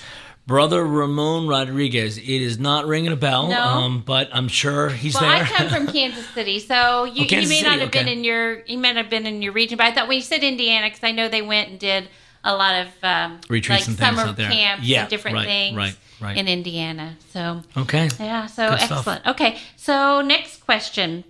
[0.46, 2.18] Brother Ramon Rodriguez.
[2.18, 3.62] It is not ringing a bell, No.
[3.62, 5.44] um, but I'm sure he's Well, there.
[5.44, 8.24] I come from Kansas City, so you, Oh, you may City, not have been in
[8.24, 9.78] your you may not have been in your region.
[9.78, 12.08] But I thought when you said Indiana, because I know they went and did
[12.44, 14.50] a lot of um, Retreats like and things summer out there.
[14.50, 16.38] camps Yeah, and different right, things right, right.
[16.38, 17.15] in Indiana.
[17.32, 18.10] So okay.
[18.20, 18.98] yeah, so Good stuff.
[19.00, 19.28] excellent.
[19.28, 21.26] Okay, so next question.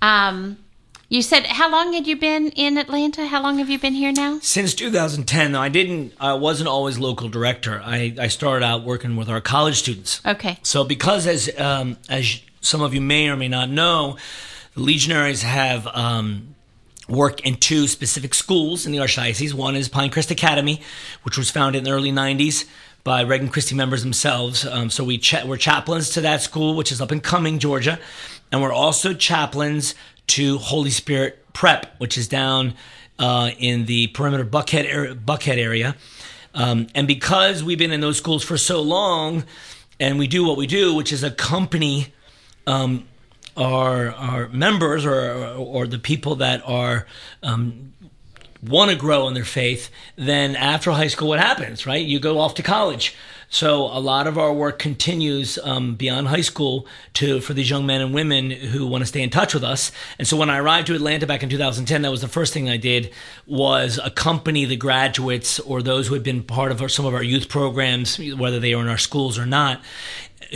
[0.00, 0.58] Um,
[1.08, 3.26] you said how long had you been in Atlanta?
[3.26, 4.40] How long have you been here now?
[4.42, 6.12] Since 2010, though, I didn't.
[6.20, 7.80] I wasn't always local director.
[7.82, 10.20] I, I started out working with our college students.
[10.26, 10.58] Okay.
[10.62, 14.18] So, because as um, as some of you may or may not know,
[14.74, 16.54] the Legionaries have um,
[17.08, 19.54] worked in two specific schools in the Archdiocese.
[19.54, 20.82] One is Pinecrest Academy,
[21.22, 22.66] which was founded in the early '90s
[23.02, 24.66] by Regnum Christi members themselves.
[24.66, 27.98] Um, so we cha- we're chaplains to that school, which is up and Cumming, Georgia,
[28.52, 29.94] and we're also chaplains
[30.28, 32.74] to Holy Spirit Prep, which is down
[33.18, 35.96] uh, in the perimeter Buckhead area, Buckhead area.
[36.54, 39.44] Um, and because we've been in those schools for so long,
[40.00, 42.12] and we do what we do, which is accompany
[42.66, 43.06] um,
[43.56, 47.06] our our members or or the people that are
[47.42, 47.92] um,
[48.62, 51.86] want to grow in their faith, then after high school, what happens?
[51.86, 53.14] Right, you go off to college.
[53.50, 57.86] So a lot of our work continues um, beyond high school to for these young
[57.86, 59.90] men and women who want to stay in touch with us.
[60.18, 62.68] And so when I arrived to Atlanta back in 2010, that was the first thing
[62.68, 63.10] I did
[63.46, 67.22] was accompany the graduates or those who had been part of our, some of our
[67.22, 69.80] youth programs, whether they were in our schools or not,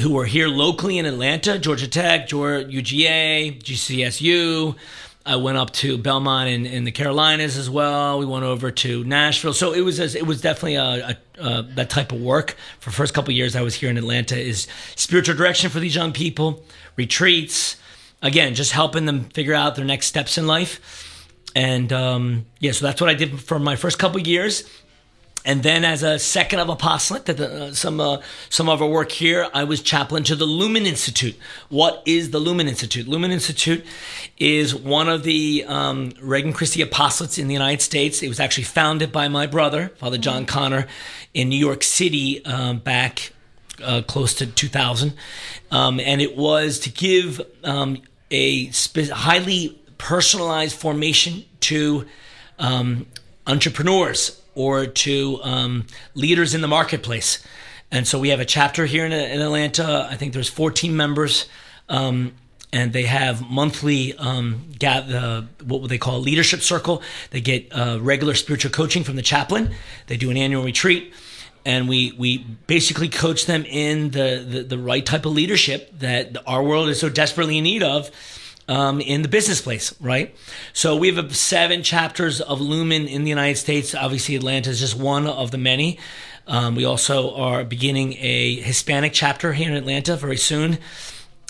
[0.03, 4.77] who were here locally in Atlanta, Georgia Tech, Georgia, UGA, GCSU.
[5.25, 8.19] I went up to Belmont in, in the Carolinas as well.
[8.19, 11.91] We went over to Nashville, so it was it was definitely a, a, a that
[11.91, 12.57] type of work.
[12.81, 16.13] For first couple years I was here in Atlanta, is spiritual direction for these young
[16.13, 16.65] people,
[16.97, 17.77] retreats,
[18.21, 21.29] again, just helping them figure out their next steps in life.
[21.55, 24.65] And um, yeah, so that's what I did for my first couple years.
[25.45, 29.11] And then, as a second of apostolate, that uh, some uh, some of our work
[29.11, 31.37] here, I was chaplain to the Lumen Institute.
[31.69, 33.09] What is the Lumen Institute?
[33.09, 33.85] Lumen Institute
[34.39, 38.23] is one of the um, Regnum Christi apostolates in the United States.
[38.23, 40.87] It was actually founded by my brother, Father John Connor,
[41.35, 43.33] in New York City um, back
[43.83, 45.13] uh, close to 2000,
[45.73, 48.01] um, and it was to give um,
[48.31, 52.07] a spe- highly personalized formation to
[52.61, 53.07] um,
[53.49, 57.45] entrepreneurs or to um, leaders in the marketplace.
[57.91, 60.09] And so we have a chapter here in, in Atlanta.
[60.11, 61.47] I think there's 14 members,
[61.89, 62.33] um,
[62.73, 67.03] and they have monthly um, ga- uh, what would they call leadership circle.
[67.31, 69.75] They get uh, regular spiritual coaching from the chaplain.
[70.07, 71.13] They do an annual retreat,
[71.67, 76.37] and we we basically coach them in the the, the right type of leadership that
[76.47, 78.11] our world is so desperately in need of
[78.69, 80.35] um, in the business place, right?
[80.73, 83.95] So we have seven chapters of Lumen in the United States.
[83.95, 85.99] Obviously, Atlanta is just one of the many.
[86.47, 90.79] Um, we also are beginning a Hispanic chapter here in Atlanta very soon.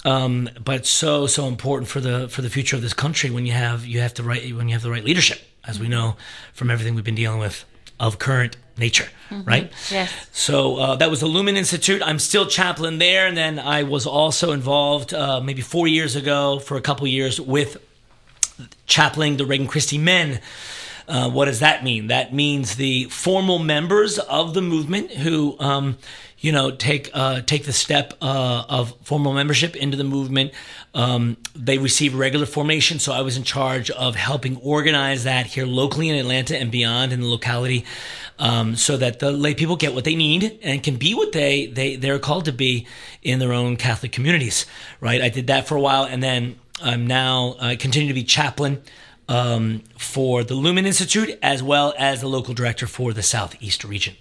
[0.05, 3.53] Um, but so so important for the for the future of this country when you
[3.53, 6.17] have you have the right when you have the right leadership, as we know
[6.53, 7.65] from everything we've been dealing with
[8.01, 9.09] of current nature,
[9.45, 9.73] right?
[9.91, 10.13] Yes.
[10.33, 12.03] So uh, that was the Lumen Institute.
[12.05, 16.59] I'm still chaplain there, and then I was also involved uh, maybe four years ago
[16.59, 17.77] for a couple years with
[18.87, 20.41] chaplain the Regnum Christi Men.
[21.09, 22.07] Uh, what does that mean?
[22.07, 25.99] That means the formal members of the movement who um,
[26.43, 30.53] you know, take uh, take the step uh, of formal membership into the movement.
[30.93, 35.65] Um, they receive regular formation, so I was in charge of helping organize that here
[35.65, 37.85] locally in Atlanta and beyond in the locality,
[38.39, 41.67] um, so that the lay people get what they need and can be what they
[41.67, 42.87] they they're called to be
[43.23, 44.67] in their own Catholic communities.
[45.01, 48.25] Right, I did that for a while, and then I'm now I continue to be
[48.25, 48.83] chaplain.
[49.29, 54.17] Um, for the Lumen Institute, as well as the local director for the Southeast region.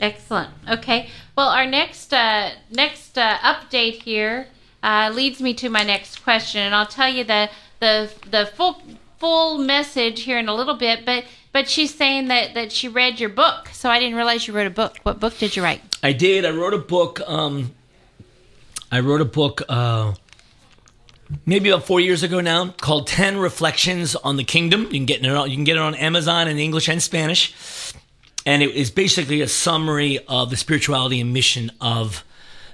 [0.00, 0.50] Excellent.
[0.68, 1.08] Okay.
[1.36, 4.48] Well, our next uh, next uh, update here
[4.82, 8.80] uh, leads me to my next question, and I'll tell you the the the full
[9.18, 11.04] full message here in a little bit.
[11.04, 14.54] But but she's saying that that she read your book, so I didn't realize you
[14.54, 14.98] wrote a book.
[15.02, 15.80] What book did you write?
[16.02, 16.44] I did.
[16.44, 17.20] I wrote a book.
[17.26, 17.72] Um,
[18.90, 19.62] I wrote a book.
[19.68, 20.14] Uh,
[21.44, 24.82] maybe about four years ago now, called Ten Reflections on the Kingdom.
[24.84, 27.54] You can get it on, you can get it on Amazon in English and Spanish
[28.48, 32.24] and it is basically a summary of the spirituality and mission of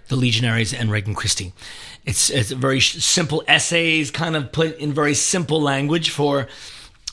[0.06, 1.52] the Legionaries and Regnum Christi.
[2.04, 6.46] It's it's very simple essays, kind of put in very simple language for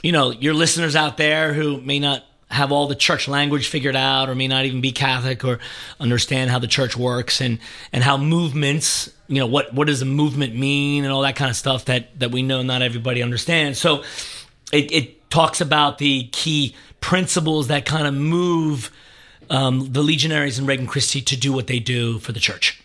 [0.01, 3.95] you know your listeners out there who may not have all the church language figured
[3.95, 5.59] out or may not even be Catholic or
[5.99, 7.59] understand how the church works and
[7.93, 11.49] and how movements you know what what does a movement mean and all that kind
[11.49, 13.79] of stuff that that we know not everybody understands.
[13.79, 14.03] So
[14.71, 18.91] it, it talks about the key principles that kind of move
[19.49, 22.81] um, the legionaries and Regnum Christi to do what they do for the church.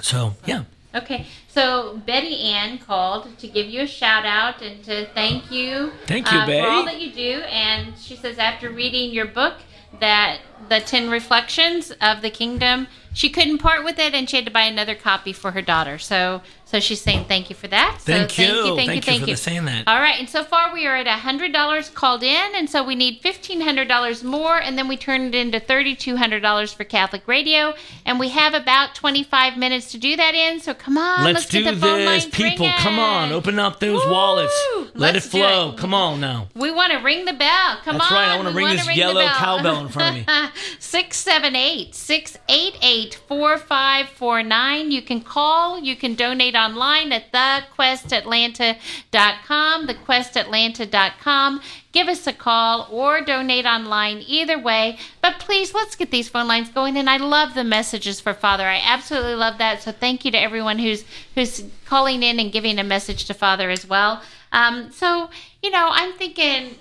[0.00, 0.64] So, yeah.
[0.94, 5.92] Okay, so Betty Ann called to give you a shout out and to thank you.
[6.06, 6.60] Thank you, uh, Betty.
[6.60, 7.42] For all that you do.
[7.42, 9.54] And she says, after reading your book,
[9.98, 14.44] that the 10 reflections of the kingdom she couldn't part with it and she had
[14.44, 17.98] to buy another copy for her daughter so so she's saying thank you for that.
[17.98, 18.48] Thank so you.
[18.48, 18.76] Thank you.
[18.76, 19.02] Thank, thank you.
[19.02, 19.26] Thank you.
[19.32, 19.36] you.
[19.36, 19.88] saying that.
[19.88, 20.20] All right.
[20.20, 23.60] And so far we are at hundred dollars called in, and so we need fifteen
[23.60, 27.26] hundred dollars more, and then we turn it into thirty two hundred dollars for Catholic
[27.26, 27.74] Radio,
[28.06, 30.60] and we have about twenty five minutes to do that in.
[30.60, 32.66] So come on, let's, let's do get the phone this, lines people.
[32.66, 32.78] ringing.
[32.78, 34.12] Come on, open up those Woo!
[34.12, 34.68] wallets.
[34.94, 35.72] Let Let's it flow.
[35.72, 35.78] it.
[35.78, 36.48] Come on now.
[36.54, 37.78] We want to ring the bell.
[37.84, 38.16] Come That's on.
[38.16, 38.28] That's right.
[38.28, 39.34] I want to ring this the yellow bell.
[39.34, 40.50] cowbell in front of me.
[40.78, 44.90] 678 688 4549.
[44.90, 51.60] You can call, you can donate online at thequestatlanta.com, thequestatlanta.com.
[51.92, 54.98] Give us a call or donate online, either way.
[55.20, 56.96] But please, let's get these phone lines going.
[56.96, 58.64] And I love the messages for Father.
[58.64, 59.82] I absolutely love that.
[59.82, 63.70] So thank you to everyone who's who's calling in and giving a message to Father
[63.70, 64.22] as well.
[64.52, 65.30] Um, so
[65.62, 66.76] you know, I'm thinking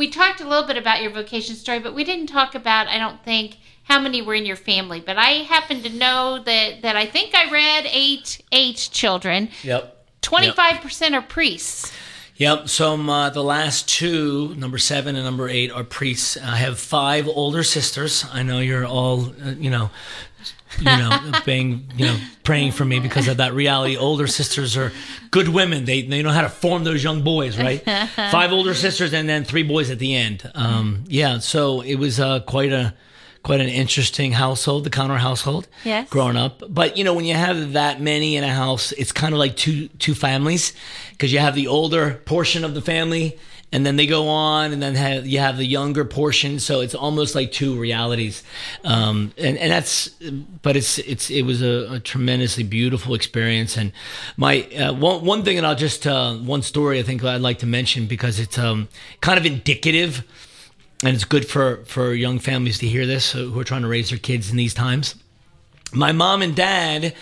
[0.00, 2.96] we talked a little bit about your vocation story, but we didn't talk about, I
[2.96, 3.58] don't think,
[3.90, 5.00] how many were in your family.
[5.00, 9.48] But I happen to know that that I think I read eight eight children.
[9.64, 9.96] Yep.
[10.22, 11.92] Twenty five percent are priests.
[12.36, 12.68] Yep.
[12.68, 16.38] So um, uh, the last two, number seven and number eight, are priests.
[16.38, 18.24] I have five older sisters.
[18.32, 19.90] I know you're all, uh, you know,
[20.78, 23.96] you know, being, you know, praying for me because of that reality.
[23.96, 24.90] Older sisters are
[25.30, 25.84] good women.
[25.84, 27.82] They they know how to form those young boys, right?
[28.16, 30.50] Five older sisters and then three boys at the end.
[30.54, 31.40] Um, yeah.
[31.40, 32.94] So it was uh, quite a
[33.42, 35.68] quite an interesting household, the Connor household.
[35.84, 36.08] Yes.
[36.10, 39.32] Growing up, but you know, when you have that many in a house, it's kind
[39.32, 40.72] of like two two families
[41.12, 43.38] because you have the older portion of the family
[43.72, 46.94] and then they go on and then have, you have the younger portion so it's
[46.94, 48.42] almost like two realities
[48.84, 50.08] um, and, and that's
[50.62, 53.92] but it's it's it was a, a tremendously beautiful experience and
[54.36, 57.58] my uh, one, one thing and i'll just uh, one story i think i'd like
[57.58, 58.88] to mention because it's um,
[59.20, 60.24] kind of indicative
[61.04, 63.88] and it's good for for young families to hear this uh, who are trying to
[63.88, 65.14] raise their kids in these times
[65.92, 67.14] my mom and dad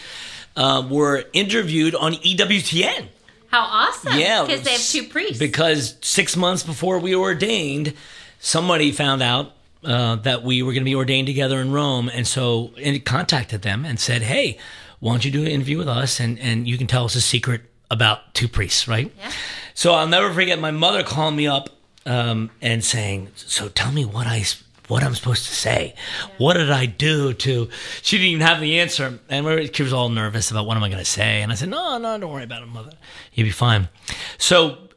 [0.57, 3.09] uh, were interviewed on ewtn
[3.49, 4.19] How awesome!
[4.19, 5.39] yeah, because they have two priests.
[5.39, 7.95] Because six months before we were ordained,
[8.41, 9.53] somebody found out
[9.85, 13.63] uh, that we were going to be ordained together in Rome, and so and contacted
[13.63, 14.59] them and said, "Hey,
[15.01, 17.23] why don't you do an interview with us, and and you can tell us a
[17.23, 19.33] secret about two priests, right?" Yeah.
[19.73, 21.71] So I'll never forget my mother calling me up
[22.07, 24.45] um, and saying, "So tell me what I."
[24.89, 25.95] What I'm supposed to say?
[26.39, 27.69] What did I do to?
[28.01, 30.89] She didn't even have the answer, and she was all nervous about what am I
[30.89, 31.43] going to say.
[31.43, 32.93] And I said, "No, no, don't worry about it, mother.
[33.35, 33.91] You'll be fine."
[34.39, 34.89] So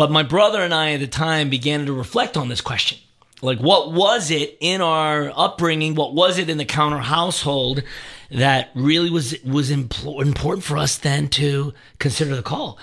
[0.00, 2.96] but my brother and I at the time began to reflect on this question.
[3.42, 5.94] Like, what was it in our upbringing?
[5.94, 7.82] What was it in the Connor household
[8.30, 12.78] that really was was impl- important for us then to consider the call?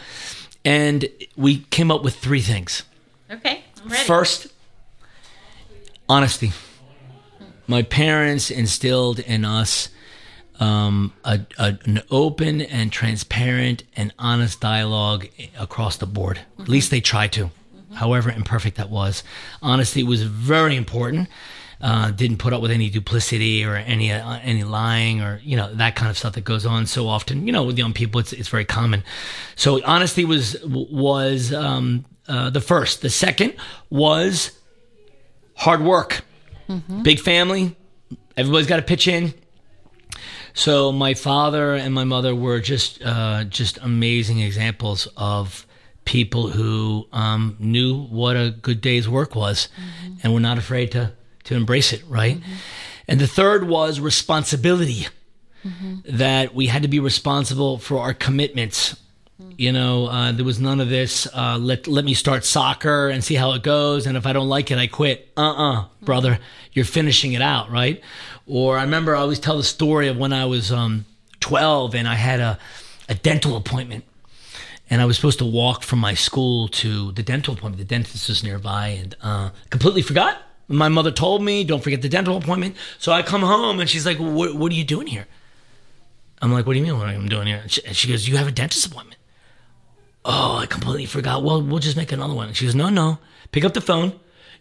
[0.64, 2.84] And we came up with three things.
[3.32, 4.04] Okay, I'm ready.
[4.06, 4.48] First,
[6.10, 6.52] honesty.
[7.68, 9.90] My parents instilled in us
[10.60, 15.28] um, a, a, an open and transparent and honest dialogue
[15.60, 16.40] across the board.
[16.60, 17.52] At least they tried to,
[17.94, 19.24] however imperfect that was.
[19.62, 21.28] Honesty was very important.
[21.82, 25.74] uh, didn't put up with any duplicity or any uh, any lying or you know
[25.76, 27.46] that kind of stuff that goes on so often.
[27.46, 29.04] You know, with young people, it's it's very common.
[29.56, 33.02] So honesty was was um, uh, the first.
[33.02, 33.54] The second
[33.90, 34.52] was
[35.56, 36.22] hard work.
[36.70, 37.04] Mm-hmm.
[37.04, 37.76] Big family.
[38.36, 39.34] Everybody's got to pitch in.
[40.54, 45.66] So my father and my mother were just uh, just amazing examples of
[46.06, 50.16] people who um, knew what a good day's work was, mm-hmm.
[50.24, 51.14] and were not afraid to
[51.46, 52.04] to embrace it.
[52.08, 52.38] Right.
[52.38, 52.54] Mm-hmm.
[53.08, 55.08] And the third was responsibility.
[55.66, 56.18] Mm-hmm.
[56.18, 58.96] That we had to be responsible for our commitments.
[59.58, 61.28] You know, uh, there was none of this.
[61.34, 64.48] Uh, let let me start soccer and see how it goes, and if I don't
[64.48, 65.30] like it, I quit.
[65.36, 66.40] Uh uh-uh, uh brother,
[66.74, 68.02] you're finishing it out, right?
[68.46, 71.06] Or I remember I always tell the story of when I was um,
[71.42, 72.58] 12 and I had a,
[73.10, 74.06] a dental appointment.
[74.90, 77.78] And I was supposed to walk from my school to the dental appointment.
[77.78, 80.42] The dentist was nearby and uh, completely forgot.
[80.70, 82.76] My mother told me, don't forget the dental appointment.
[83.00, 85.28] So I come home and she's like, what, what, are you doing here?
[86.42, 87.60] I'm like, what do you mean what I'm doing here?
[87.64, 89.17] And she, and she goes, you have a dentist appointment.
[90.28, 91.44] Oh, I completely forgot.
[91.44, 92.48] Well, we'll just make another one.
[92.48, 93.18] And she goes, no, no.
[93.52, 94.20] Pick up the phone.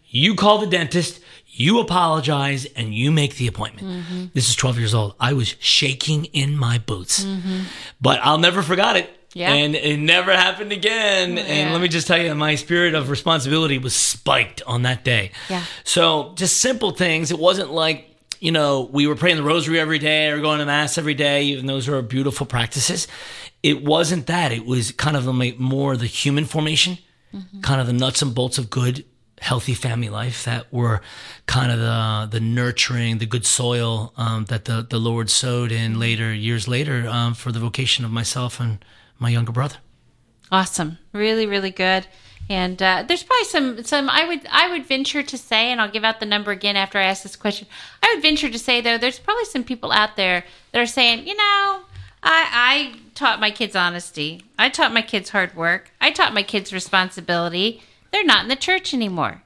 [0.09, 1.19] You call the dentist
[1.57, 3.87] you apologize and you make the appointment.
[3.87, 4.25] Mm-hmm.
[4.33, 5.15] This is 12 years old.
[5.19, 7.63] I was shaking in my boots, mm-hmm.
[7.99, 9.09] but I'll never forgot it.
[9.33, 9.51] Yeah.
[9.51, 11.35] And it never happened again.
[11.35, 11.43] Yeah.
[11.43, 15.31] And let me just tell you, my spirit of responsibility was spiked on that day.
[15.49, 15.63] Yeah.
[15.83, 17.31] So just simple things.
[17.31, 18.05] It wasn't like,
[18.39, 21.45] you know, we were praying the rosary every day or going to mass every day,
[21.45, 23.07] even those are beautiful practices.
[23.63, 24.51] It wasn't that.
[24.51, 26.97] It was kind of the, more the human formation,
[27.33, 27.61] mm-hmm.
[27.61, 29.05] kind of the nuts and bolts of good
[29.39, 30.99] healthy family life that were
[31.45, 35.99] kind of the the nurturing, the good soil um, that the the Lord sowed in
[35.99, 38.83] later years later um, for the vocation of myself and
[39.19, 39.77] my younger brother.
[40.51, 42.07] Awesome, really, really good.
[42.49, 45.91] And uh, there's probably some some I would I would venture to say, and I'll
[45.91, 47.67] give out the number again after I ask this question.
[48.01, 51.27] I would venture to say though, there's probably some people out there that are saying,
[51.27, 51.81] you know,
[52.23, 56.43] I I taught my kids honesty, I taught my kids hard work, I taught my
[56.43, 59.43] kids responsibility they're not in the church anymore.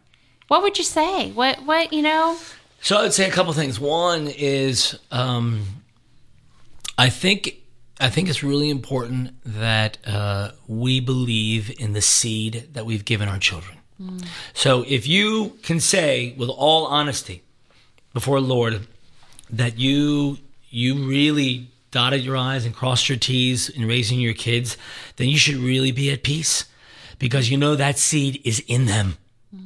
[0.48, 1.32] What would you say?
[1.32, 2.38] What what you know?
[2.82, 3.80] So I would say a couple things.
[3.80, 5.66] One is um,
[6.98, 7.58] I think
[8.00, 13.30] I think it's really important that uh, we believe in the seed that we've given
[13.30, 13.78] our children.
[14.02, 14.26] Mm.
[14.54, 17.44] So if you can say with all honesty
[18.14, 18.88] before Lord
[19.50, 20.38] that you
[20.70, 24.78] you really dotted your I's and crossed your T's in raising your kids,
[25.18, 26.66] then you should really be at peace
[27.20, 29.18] because you know that seed is in them.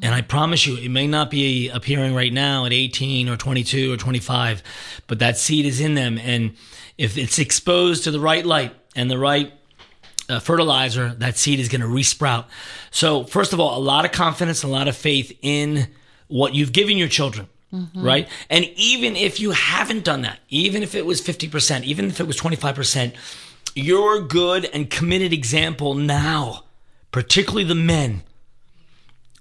[0.02, 3.94] And I promise you, it may not be appearing right now at 18 or 22
[3.94, 4.64] or 25,
[5.06, 6.18] but that seed is in them.
[6.18, 6.56] And
[6.98, 9.54] if it's exposed to the right light and the right
[10.28, 12.46] uh, fertilizer, that seed is going to resprout.
[12.90, 15.88] So, first of all, a lot of confidence, a lot of faith in
[16.28, 17.48] what you've given your children.
[17.76, 18.04] Mm-hmm.
[18.04, 18.28] Right.
[18.50, 22.28] And even if you haven't done that, even if it was 50%, even if it
[22.28, 23.14] was 25%,
[23.76, 26.66] your good and committed example now
[27.16, 28.24] particularly the men.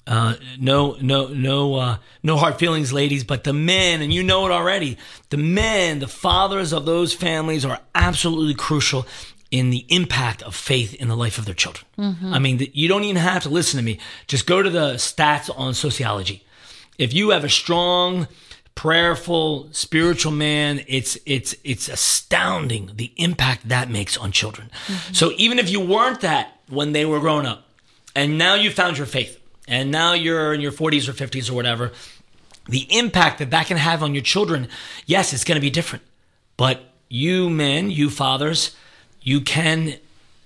[0.07, 4.47] Uh, no, no, no, uh, no hard feelings, ladies, but the men, and you know
[4.47, 4.97] it already,
[5.31, 9.09] the men, the fathers of those families are absolutely crucial
[9.51, 11.85] in the impact of faith in the life of their children.
[11.99, 12.33] Mm-hmm.
[12.33, 13.99] I mean, you don't even have to listen to me.
[14.29, 16.47] Just go to the stats on sociology.
[16.99, 18.29] If you have a strong,
[18.75, 24.71] prayerful, spiritual man, it's it's it's astounding the impact that makes on children.
[24.87, 25.15] Mm-hmm.
[25.15, 27.69] So even if you weren't that when they were growing up,
[28.15, 31.55] and now you found your faith, and now you're in your 40s or 50s or
[31.55, 31.93] whatever,
[32.69, 34.69] the impact that that can have on your children,
[35.07, 36.05] yes, it's going to be different.
[36.57, 38.75] But you men, you fathers,
[39.21, 39.97] you can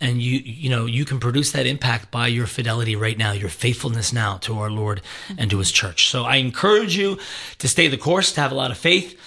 [0.00, 3.48] and you you know you can produce that impact by your fidelity right now your
[3.48, 5.00] faithfulness now to our lord
[5.36, 7.18] and to his church so i encourage you
[7.58, 9.18] to stay the course to have a lot of faith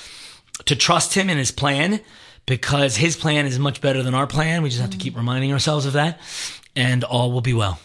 [0.65, 1.99] to trust him in his plan
[2.45, 5.51] because his plan is much better than our plan we just have to keep reminding
[5.51, 6.19] ourselves of that
[6.76, 7.80] and all will be well.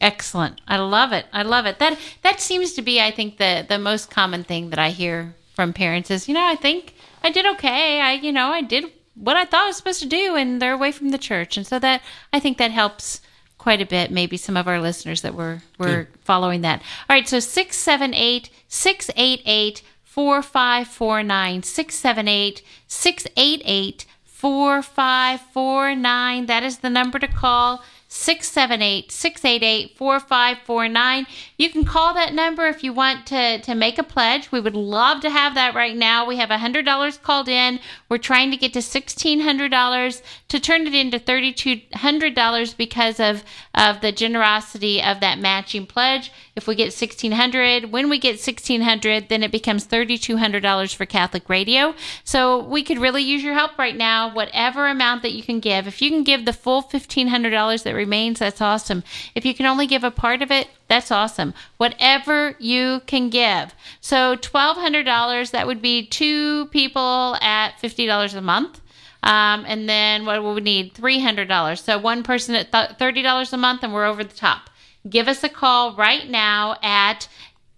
[0.00, 0.60] Excellent.
[0.66, 1.26] I love it.
[1.32, 1.78] I love it.
[1.78, 5.34] That that seems to be I think the the most common thing that I hear
[5.54, 8.00] from parents is, you know, I think I did okay.
[8.00, 10.72] I you know, I did what I thought I was supposed to do and they're
[10.72, 11.56] away from the church.
[11.56, 12.02] And so that
[12.32, 13.20] I think that helps
[13.58, 16.08] quite a bit maybe some of our listeners that were were Good.
[16.20, 16.80] following that.
[17.08, 27.82] All right, so 678 688 4549 678 688 4549 that is the number to call
[28.14, 31.26] 678 688 4549.
[31.56, 34.52] You can call that number if you want to, to make a pledge.
[34.52, 36.26] We would love to have that right now.
[36.26, 37.80] We have $100 called in.
[38.10, 43.44] We're trying to get to $1,600 to turn it into $3,200 because of,
[43.74, 46.30] of the generosity of that matching pledge.
[46.54, 51.94] If we get 1600 when we get 1600 then it becomes $3,200 for Catholic Radio.
[52.24, 55.86] So we could really use your help right now, whatever amount that you can give.
[55.86, 59.02] If you can give the full $1,500 that remains, that's awesome.
[59.34, 61.54] If you can only give a part of it, that's awesome.
[61.78, 63.74] Whatever you can give.
[64.02, 68.81] So $1,200, that would be two people at $50 a month.
[69.22, 70.94] Um, and then what would we need?
[70.94, 71.78] $300.
[71.78, 74.70] So one person at th- $30 a month, and we're over the top.
[75.08, 77.28] Give us a call right now at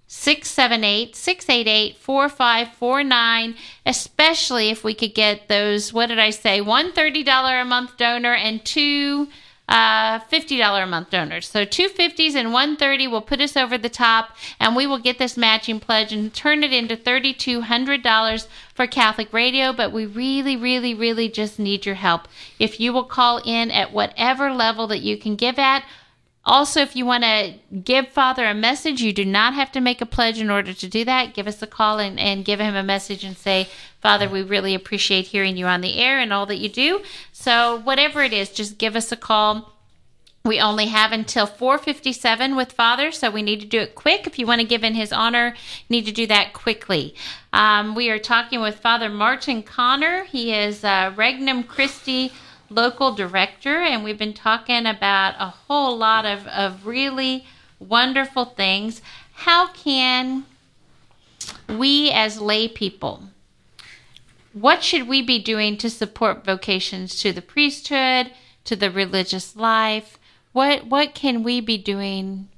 [0.07, 7.63] 678 688 4549, especially if we could get those, what did I say, one $30
[7.63, 9.29] a month donor and two
[9.69, 11.49] uh, $50 a month donors.
[11.49, 15.19] So two fifties and 130 will put us over the top, and we will get
[15.19, 19.73] this matching pledge and turn it into $3,200 for Catholic Radio.
[19.73, 22.29] But we really, really, really just need your help.
[22.59, 25.85] If you will call in at whatever level that you can give at,
[26.47, 30.03] also, if you want to give Father a message, you do not have to make
[30.03, 31.33] a pledge in order to do that.
[31.33, 33.69] Give us a call and, and give him a message and say,
[34.03, 37.01] Father, we really appreciate hearing you on the air and all that you do.
[37.33, 39.73] So, whatever it is, just give us a call.
[40.47, 44.27] We only have until 4:57 with Father, so we need to do it quick.
[44.27, 45.57] If you want to give in his honor,
[45.89, 47.15] need to do that quickly.
[47.55, 50.25] Um, we are talking with Father Martin Connor.
[50.25, 52.31] He is uh, Regnum Christi
[52.69, 57.47] local director, and we've been talking about a whole lot of, of really
[57.79, 59.01] wonderful things.
[59.33, 60.45] How can
[61.71, 63.31] we as lay people,
[64.53, 68.31] what should we be doing to support vocations to the priesthood,
[68.65, 70.19] to the religious life?
[70.55, 72.49] What what can we be doing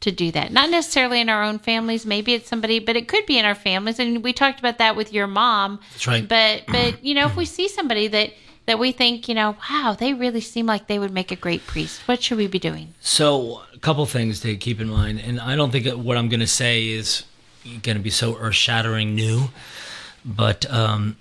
[0.00, 0.52] to do that?
[0.52, 3.54] Not necessarily in our own families, maybe it's somebody, but it could be in our
[3.54, 3.98] families.
[3.98, 5.78] And we talked about that with your mom.
[5.92, 6.28] That's right.
[6.28, 8.32] But but you know, if we see somebody that
[8.66, 11.64] that we think, you know, wow, they really seem like they would make a great
[11.66, 12.00] priest.
[12.08, 12.94] What should we be doing?
[13.00, 16.40] So, a couple things to keep in mind, and I don't think what I'm going
[16.40, 17.24] to say is
[17.82, 19.50] going to be so earth-shattering new,
[20.24, 21.16] but um,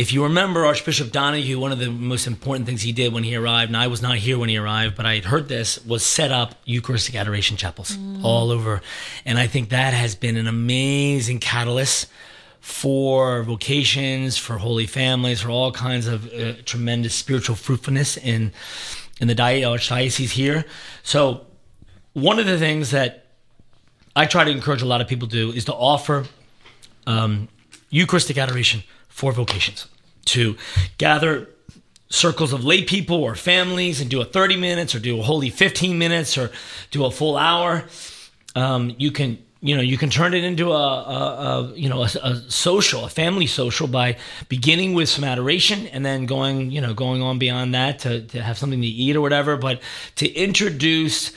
[0.00, 3.36] if you remember Archbishop Donoghue, one of the most important things he did when he
[3.36, 6.02] arrived, and I was not here when he arrived, but I had heard this, was
[6.02, 8.24] set up Eucharistic adoration chapels mm.
[8.24, 8.80] all over,
[9.26, 12.08] and I think that has been an amazing catalyst
[12.60, 18.52] for vocations, for holy families, for all kinds of uh, tremendous spiritual fruitfulness in
[19.20, 20.64] in the archdiocese here.
[21.02, 21.44] So,
[22.14, 23.26] one of the things that
[24.16, 26.24] I try to encourage a lot of people to do is to offer
[27.06, 27.48] um,
[27.90, 29.86] Eucharistic adoration for vocations,
[30.24, 30.56] to
[30.96, 31.48] gather
[32.08, 35.50] circles of lay people or families and do a 30 minutes or do a holy
[35.50, 36.50] 15 minutes or
[36.90, 37.84] do a full hour.
[38.56, 42.02] Um, you can you know you can turn it into a, a, a you know
[42.02, 44.16] a, a, social a family social by
[44.48, 48.42] beginning with some adoration and then going you know going on beyond that to, to
[48.42, 49.80] have something to eat or whatever but
[50.16, 51.32] to introduce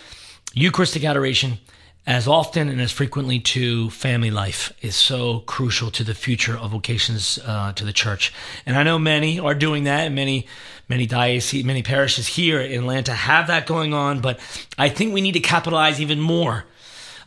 [0.54, 1.58] eucharistic adoration
[2.06, 6.72] as often and as frequently to family life is so crucial to the future of
[6.72, 8.34] vocations uh, to the church.
[8.66, 10.48] And i know many are doing that and many
[10.90, 14.40] many dioceses many parishes here in atlanta have that going on but
[14.78, 16.66] i think we need to capitalize even more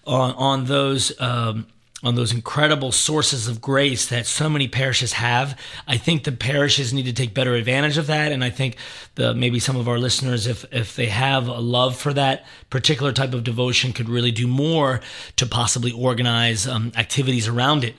[0.07, 1.67] on, on those um,
[2.03, 5.59] on those incredible sources of grace that so many parishes have.
[5.89, 8.77] I think the parishes need to take better advantage of that, and I think
[9.15, 13.13] the maybe some of our listeners, if if they have a love for that particular
[13.13, 15.01] type of devotion, could really do more
[15.37, 17.95] to possibly organize um, activities around it.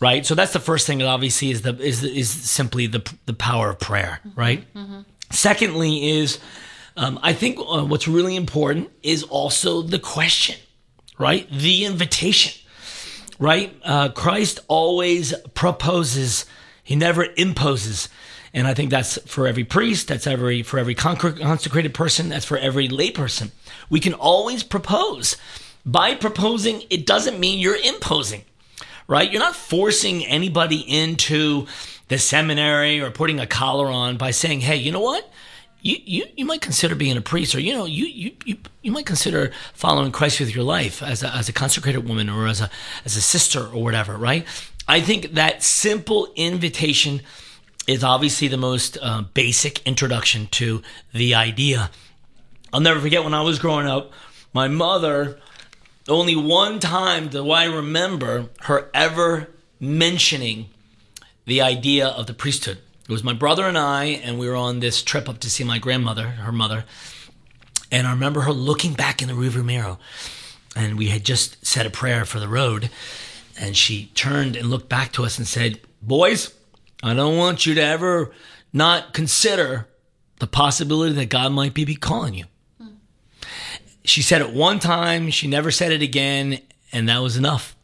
[0.00, 0.98] Right, so that's the first thing.
[0.98, 4.20] That obviously is the is is simply the the power of prayer.
[4.34, 4.64] Right.
[4.74, 5.02] Mm-hmm.
[5.30, 6.38] Secondly, is
[6.96, 10.56] um, I think uh, what's really important is also the question
[11.18, 11.48] right?
[11.50, 12.61] The invitation,
[13.42, 13.76] right?
[13.82, 16.46] Uh, Christ always proposes,
[16.84, 18.08] he never imposes.
[18.54, 22.56] And I think that's for every priest, that's every for every consecrated person, that's for
[22.56, 23.50] every layperson.
[23.90, 25.36] We can always propose.
[25.84, 28.44] By proposing, it doesn't mean you're imposing,
[29.08, 29.28] right?
[29.28, 31.66] You're not forcing anybody into
[32.06, 35.28] the seminary or putting a collar on by saying, hey, you know what?
[35.82, 38.92] You, you, you might consider being a priest or you know you, you, you, you
[38.92, 42.60] might consider following christ with your life as a, as a consecrated woman or as
[42.60, 42.70] a
[43.04, 44.46] as a sister or whatever right?
[44.88, 47.20] I think that simple invitation
[47.86, 51.90] is obviously the most uh, basic introduction to the idea.
[52.72, 54.12] I'll never forget when i was growing up
[54.54, 55.38] my mother
[56.08, 59.48] only one time do i remember her ever
[59.80, 60.68] mentioning
[61.44, 62.78] the idea of the priesthood
[63.12, 65.64] it was my brother and I, and we were on this trip up to see
[65.64, 66.86] my grandmother, her mother.
[67.90, 69.98] And I remember her looking back in the rearview mirror,
[70.74, 72.88] and we had just said a prayer for the road,
[73.60, 76.54] and she turned and looked back to us and said, "Boys,
[77.02, 78.32] I don't want you to ever
[78.72, 79.88] not consider
[80.38, 82.46] the possibility that God might be calling you."
[84.06, 86.60] She said it one time, she never said it again,
[86.92, 87.76] and that was enough.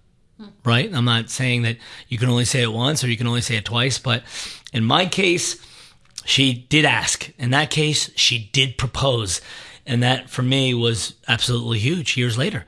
[0.64, 0.92] Right?
[0.94, 3.56] I'm not saying that you can only say it once or you can only say
[3.56, 4.22] it twice, but
[4.72, 5.60] in my case,
[6.24, 7.32] she did ask.
[7.38, 9.40] In that case, she did propose.
[9.86, 12.66] And that for me was absolutely huge years later.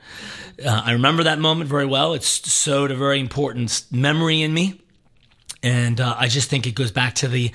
[0.63, 2.13] Uh, I remember that moment very well.
[2.13, 4.81] It's sewed a very important memory in me.
[5.61, 7.51] And uh, I just think it goes back to the,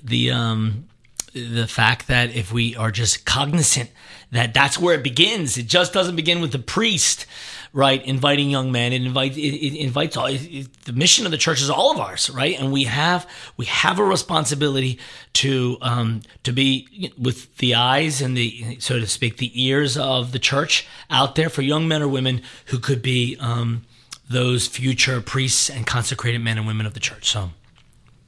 [0.00, 0.86] the, um,
[1.32, 3.90] the fact that if we are just cognizant
[4.30, 7.26] that that's where it begins, it just doesn't begin with the priest
[7.72, 8.04] right?
[8.04, 8.92] Inviting young men.
[8.92, 10.26] It invites it, it invites all.
[10.26, 12.58] It, the mission of the church is all of ours, right?
[12.58, 14.98] And we have we have a responsibility
[15.34, 20.32] to um, to be with the eyes and the so to speak the ears of
[20.32, 23.84] the church out there for young men or women who could be um,
[24.28, 27.28] those future priests and consecrated men and women of the church.
[27.30, 27.50] So.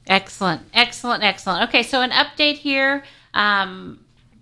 [0.07, 1.69] Excellent, excellent, excellent.
[1.69, 3.03] Okay, so an update here.
[3.33, 3.99] Um,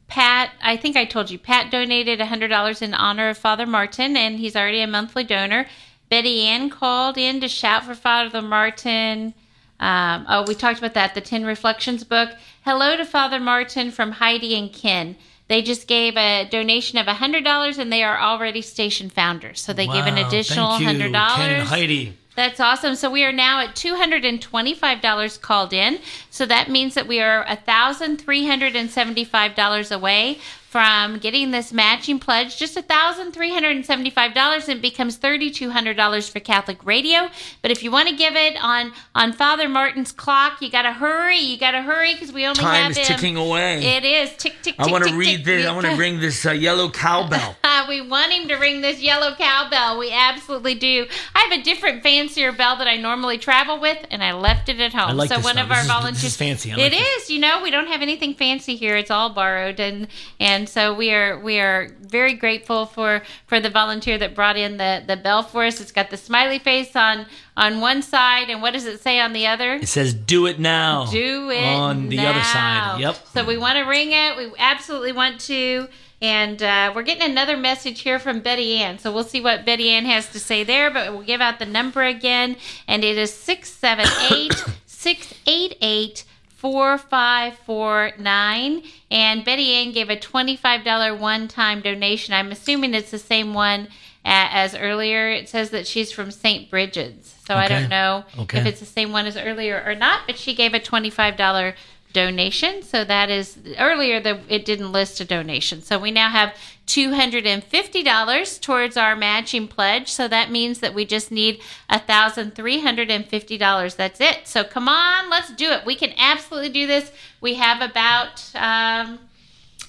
[0.07, 4.39] Pat, I think I told you, Pat donated $100 in honor of Father Martin, and
[4.39, 5.68] he's already a monthly donor.
[6.10, 9.36] Betty Ann called in to shout for Father Martin.
[9.80, 12.32] Um, oh, we talked about that, the 10 Reflections book.
[12.66, 15.16] Hello to Father Martin from Heidi and Ken.
[15.47, 19.62] They just gave a donation of $100 and they are already station founders.
[19.62, 21.12] So they wow, give an additional $100.
[21.12, 22.18] Ken and Heidi.
[22.39, 22.95] That's awesome.
[22.95, 25.99] So we are now at $225 called in.
[26.29, 30.39] So that means that we are $1,375 away
[30.70, 37.30] from getting this matching pledge, just $1,375, and it becomes $3,200 for Catholic Radio.
[37.63, 40.93] But if you want to give it on on Father Martin's clock, you got to
[40.93, 41.39] hurry.
[41.39, 43.05] You got to hurry because we only have Time is him.
[43.05, 43.84] ticking away.
[43.84, 44.76] It is tick tick.
[44.78, 45.45] I want to read tick.
[45.45, 45.65] this.
[45.65, 47.55] I want to ring this uh, yellow cowbell.
[47.89, 49.97] we want him to ring this yellow cowbell.
[49.97, 51.07] We absolutely do.
[51.36, 54.80] I have a different fancier bell that I normally travel with, and I left it
[54.80, 55.09] at home.
[55.09, 55.63] I like so this one now.
[55.63, 56.22] of this our is, volunteers.
[56.22, 56.72] This is fancy.
[56.72, 57.30] I it like is.
[57.30, 58.95] You know, we don't have anything fancy here.
[58.95, 60.07] It's all borrowed, and
[60.39, 64.78] and so we are we are very grateful for for the volunteer that brought in
[64.78, 65.80] the the bell for us.
[65.80, 69.34] It's got the smiley face on on one side, and what does it say on
[69.34, 69.76] the other?
[69.76, 72.30] It says "Do it now." Do it on the now.
[72.32, 72.99] other side.
[72.99, 73.28] Yep.
[73.34, 74.36] So we want to ring it.
[74.38, 75.88] We absolutely want to.
[76.22, 78.99] And uh, we're getting another message here from Betty Ann.
[78.99, 81.66] So we'll see what Betty Ann has to say there, but we'll give out the
[81.66, 82.57] number again.
[82.88, 84.53] And it is 678
[84.86, 86.26] 688
[86.60, 88.84] 4549.
[89.10, 92.34] And Betty Ann gave a $25 one time donation.
[92.34, 93.88] I'm assuming it's the same one
[94.26, 95.30] as earlier.
[95.30, 96.70] It says that she's from St.
[96.70, 97.34] Bridget's.
[97.47, 97.64] So okay.
[97.64, 98.60] I don't know okay.
[98.60, 101.76] if it's the same one as earlier or not, but she gave a $25
[102.12, 102.84] donation.
[102.84, 105.82] So that is earlier that it didn't list a donation.
[105.82, 106.53] So we now have
[106.89, 110.11] $250 towards our matching pledge.
[110.11, 111.61] So that means that we just need
[111.91, 113.95] $1,350.
[113.95, 114.47] That's it.
[114.47, 115.85] So come on, let's do it.
[115.85, 117.11] We can absolutely do this.
[117.41, 119.19] We have about um,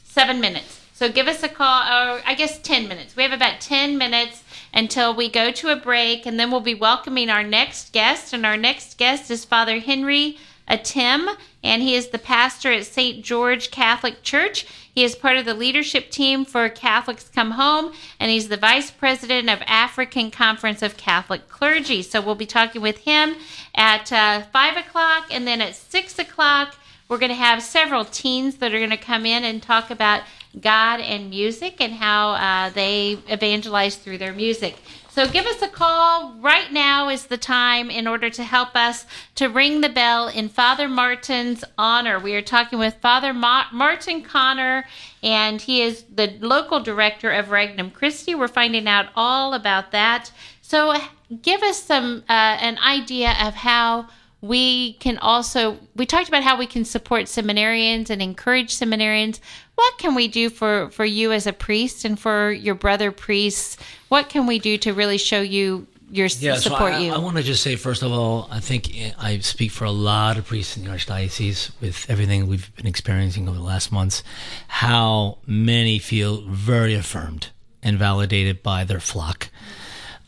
[0.04, 0.78] seven minutes.
[0.92, 3.16] So give us a call, or I guess 10 minutes.
[3.16, 4.44] We have about 10 minutes
[4.74, 8.34] until we go to a break, and then we'll be welcoming our next guest.
[8.34, 10.36] And our next guest is Father Henry
[10.68, 11.34] Atim,
[11.64, 13.24] and he is the pastor at St.
[13.24, 14.66] George Catholic Church.
[15.00, 18.90] He is part of the leadership team for Catholics Come Home, and he's the vice
[18.90, 22.02] president of African Conference of Catholic Clergy.
[22.02, 23.36] So we'll be talking with him
[23.74, 26.76] at uh, 5 o'clock, and then at 6 o'clock,
[27.08, 30.24] we're going to have several teens that are going to come in and talk about
[30.60, 34.76] God and music and how uh, they evangelize through their music.
[35.12, 36.34] So give us a call.
[36.40, 40.48] Right now is the time in order to help us to ring the bell in
[40.48, 42.20] Father Martin's honor.
[42.20, 44.84] We are talking with Father Ma- Martin Connor,
[45.20, 48.36] and he is the local director of Regnum Christi.
[48.36, 50.30] We're finding out all about that.
[50.62, 50.94] So
[51.42, 54.06] give us some uh, an idea of how
[54.42, 59.38] we can also we talked about how we can support seminarians and encourage seminarians.
[59.74, 63.76] What can we do for for you as a priest and for your brother priests?
[64.08, 67.12] What can we do to really show you your yeah, support so I, you?
[67.12, 70.38] I want to just say first of all i think i speak for a lot
[70.38, 74.24] of priests in the archdiocese with everything we've been experiencing over the last months
[74.66, 79.50] how many feel very affirmed and validated by their flock.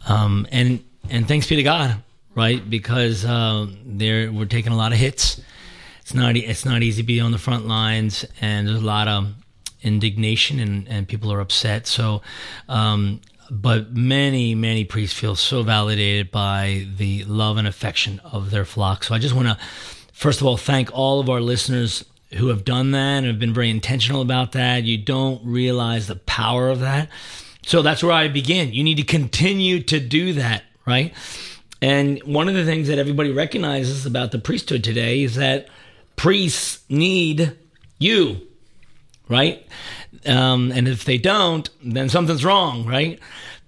[0.06, 2.00] Um, and and thanks be to god
[2.34, 5.40] right because uh, there we're taking a lot of hits
[6.00, 9.08] it's not it's not easy to be on the front lines and there's a lot
[9.08, 9.34] of
[9.82, 11.86] indignation and, and people are upset.
[11.86, 12.22] So,
[12.68, 13.20] um,
[13.50, 19.04] but many, many priests feel so validated by the love and affection of their flock.
[19.04, 19.58] So I just want to,
[20.12, 22.04] first of all, thank all of our listeners
[22.34, 26.16] who have done that and have been very intentional about that, you don't realize the
[26.16, 27.10] power of that.
[27.64, 28.72] So that's where I begin.
[28.72, 31.12] You need to continue to do that, right?
[31.82, 35.68] And one of the things that everybody recognizes about the priesthood today is that
[36.16, 37.58] priests need
[37.98, 38.40] you,
[39.28, 39.66] right?
[40.24, 43.18] Um, and if they don't, then something's wrong, right?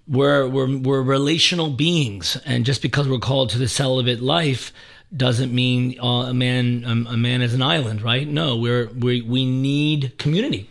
[0.06, 2.38] We're, we're, we're relational beings.
[2.46, 4.72] And just because we're called to the celibate life
[5.16, 8.26] doesn't mean uh, a man um, a man is an island, right?
[8.26, 10.68] No, we're we we need community,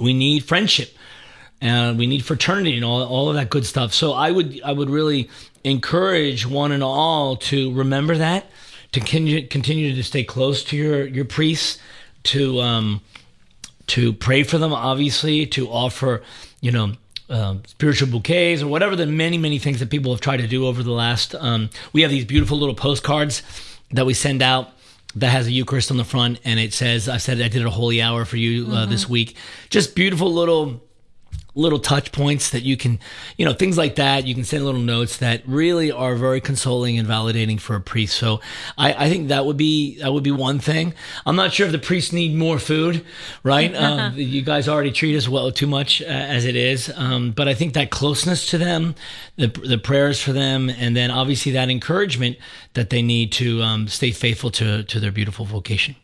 [0.00, 0.96] we need friendship,
[1.62, 3.94] and we need fraternity and all all of that good stuff.
[3.94, 5.30] So I would I would really
[5.64, 8.46] encourage one and all to remember that,
[8.90, 11.78] to continue continue to stay close to your your priests,
[12.24, 13.00] to um,
[13.86, 16.22] to pray for them, obviously, to offer
[16.60, 16.92] you know
[17.30, 20.66] um, spiritual bouquets or whatever the many many things that people have tried to do
[20.66, 23.42] over the last um, we have these beautiful little postcards
[23.92, 24.70] that we send out
[25.14, 27.70] that has a eucharist on the front and it says i said i did a
[27.70, 28.90] holy hour for you uh, mm-hmm.
[28.90, 29.36] this week
[29.70, 30.82] just beautiful little
[31.54, 32.98] little touch points that you can,
[33.36, 34.26] you know, things like that.
[34.26, 38.16] You can send little notes that really are very consoling and validating for a priest.
[38.16, 38.40] So
[38.78, 40.94] I, I think that would be that would be one thing.
[41.26, 43.04] I'm not sure if the priests need more food,
[43.42, 43.74] right?
[43.74, 47.48] um, you guys already treat us well too much uh, as it is, um, but
[47.48, 48.94] I think that closeness to them,
[49.36, 52.36] the the prayers for them, and then obviously that encouragement
[52.74, 55.96] that they need to um, stay faithful to to their beautiful vocation.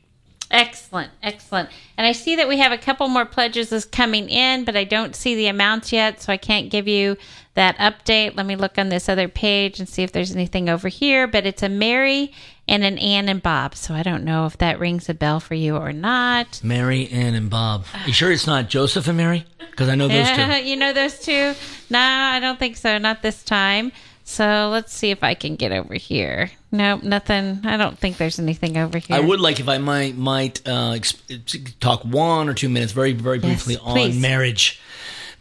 [0.50, 1.68] Excellent, excellent.
[1.96, 4.84] And I see that we have a couple more pledges is coming in, but I
[4.84, 7.16] don't see the amounts yet, so I can't give you
[7.54, 8.36] that update.
[8.36, 11.26] Let me look on this other page and see if there's anything over here.
[11.26, 12.32] But it's a Mary
[12.66, 15.54] and an Ann and Bob, so I don't know if that rings a bell for
[15.54, 16.60] you or not.
[16.62, 17.84] Mary, Ann, and Bob.
[18.06, 19.44] You sure it's not Joseph and Mary?
[19.58, 20.68] Because I know those two.
[20.68, 21.54] you know those two?
[21.90, 22.96] No, I don't think so.
[22.98, 23.92] Not this time.
[24.28, 26.50] So let's see if I can get over here.
[26.70, 27.62] Nope, nothing.
[27.64, 29.16] I don't think there's anything over here.
[29.16, 30.98] I would like if I might might uh,
[31.80, 34.80] talk one or two minutes, very very briefly, yes, on marriage.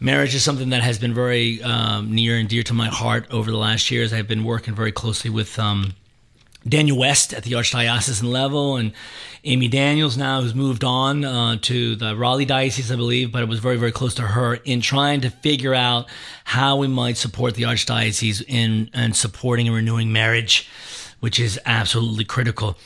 [0.00, 3.50] Marriage is something that has been very um, near and dear to my heart over
[3.50, 4.14] the last years.
[4.14, 5.94] I've been working very closely with um,
[6.66, 8.92] Daniel West at the Archdiocesan level, and
[9.44, 13.48] Amy Daniels now who's moved on uh, to the Raleigh Diocese, I believe, but it
[13.48, 16.08] was very, very close to her in trying to figure out
[16.44, 20.68] how we might support the Archdiocese in and supporting and renewing marriage,
[21.20, 22.76] which is absolutely critical.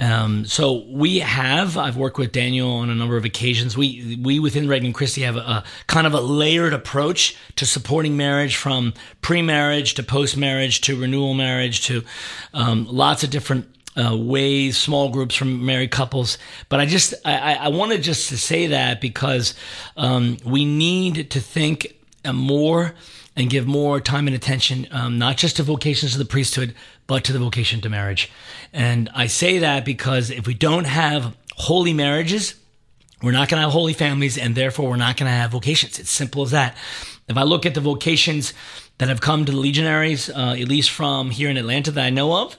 [0.00, 3.76] Um, so we have, I've worked with Daniel on a number of occasions.
[3.76, 8.16] We, we within Regnum Christi have a, a kind of a layered approach to supporting
[8.16, 12.02] marriage from pre-marriage to post-marriage to renewal marriage to,
[12.54, 16.38] um, lots of different uh, ways, small groups from married couples.
[16.68, 19.54] But I just, I, I wanted just to say that because
[19.96, 21.99] um, we need to think
[22.32, 22.94] more
[23.36, 26.74] and give more time and attention, um, not just to vocations of the priesthood,
[27.06, 28.30] but to the vocation to marriage.
[28.72, 32.54] And I say that because if we don't have holy marriages,
[33.22, 35.98] we're not going to have holy families, and therefore we're not going to have vocations.
[35.98, 36.76] It's simple as that.
[37.28, 38.54] If I look at the vocations
[38.98, 42.10] that have come to the legionaries, uh, at least from here in Atlanta that I
[42.10, 42.56] know of,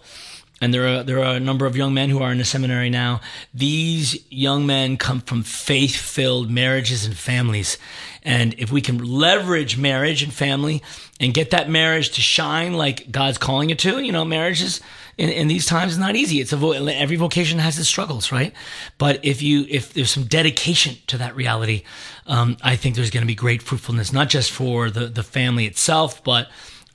[0.62, 2.92] and there are there are a number of young men who are in the seminary
[2.92, 3.22] now.
[3.52, 7.80] These young men come from faith-filled marriages and families,
[8.24, 10.84] and if we can leverage marriage and family
[11.20, 14.80] and get that marriage to shine like God's calling it to, you know, marriages
[15.18, 16.40] in, in these times is not easy.
[16.40, 18.54] It's a vo- every vocation has its struggles, right?
[18.98, 21.84] But if you if there's some dedication to that reality,
[22.28, 25.66] um, I think there's going to be great fruitfulness, not just for the the family
[25.66, 26.48] itself, but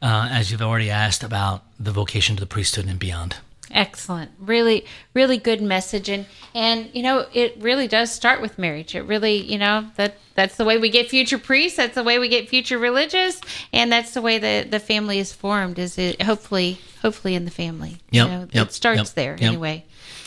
[0.03, 3.37] uh, as you've already asked about the vocation to the priesthood and beyond.
[3.71, 4.31] Excellent.
[4.39, 6.09] Really, really good message.
[6.09, 8.95] And, and, you know, it really does start with marriage.
[8.95, 11.77] It really, you know, that that's the way we get future priests.
[11.77, 13.41] That's the way we get future religious.
[13.73, 17.51] And that's the way that the family is formed is it hopefully, hopefully in the
[17.51, 17.99] family.
[18.11, 18.25] Yeah.
[18.25, 19.43] You know, yep, it starts yep, there yep.
[19.43, 19.85] anyway.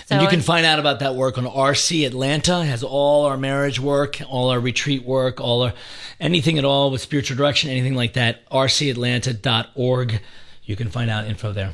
[0.08, 2.62] So and you can find out about that work on RC Atlanta.
[2.62, 5.74] It has all our marriage work, all our retreat work, all our
[6.20, 8.50] anything at all with spiritual direction, anything like that.
[8.50, 10.20] RCAtlanta.org.
[10.64, 11.74] You can find out info there.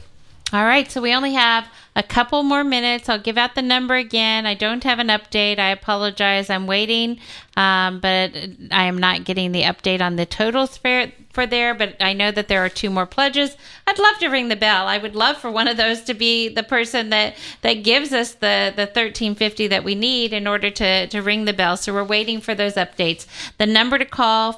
[0.56, 3.10] All right, so we only have a couple more minutes.
[3.10, 4.46] I'll give out the number again.
[4.46, 5.60] I don't have an update.
[5.60, 6.50] I apologize.
[6.50, 7.20] I'm waiting,
[7.58, 8.32] um, but
[8.72, 11.76] I am not getting the update on the totals for, for there.
[11.76, 13.58] But I know that there are two more pledges.
[13.86, 14.88] I'd love to ring the bell.
[14.88, 18.36] I would love for one of those to be the person that that gives us
[18.36, 21.76] the the 1350 that we need in order to to ring the bell.
[21.76, 23.28] So we're waiting for those updates.
[23.58, 24.54] The number to call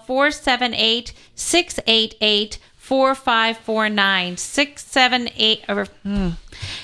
[2.88, 6.29] 478 688 4549 678 or hmm,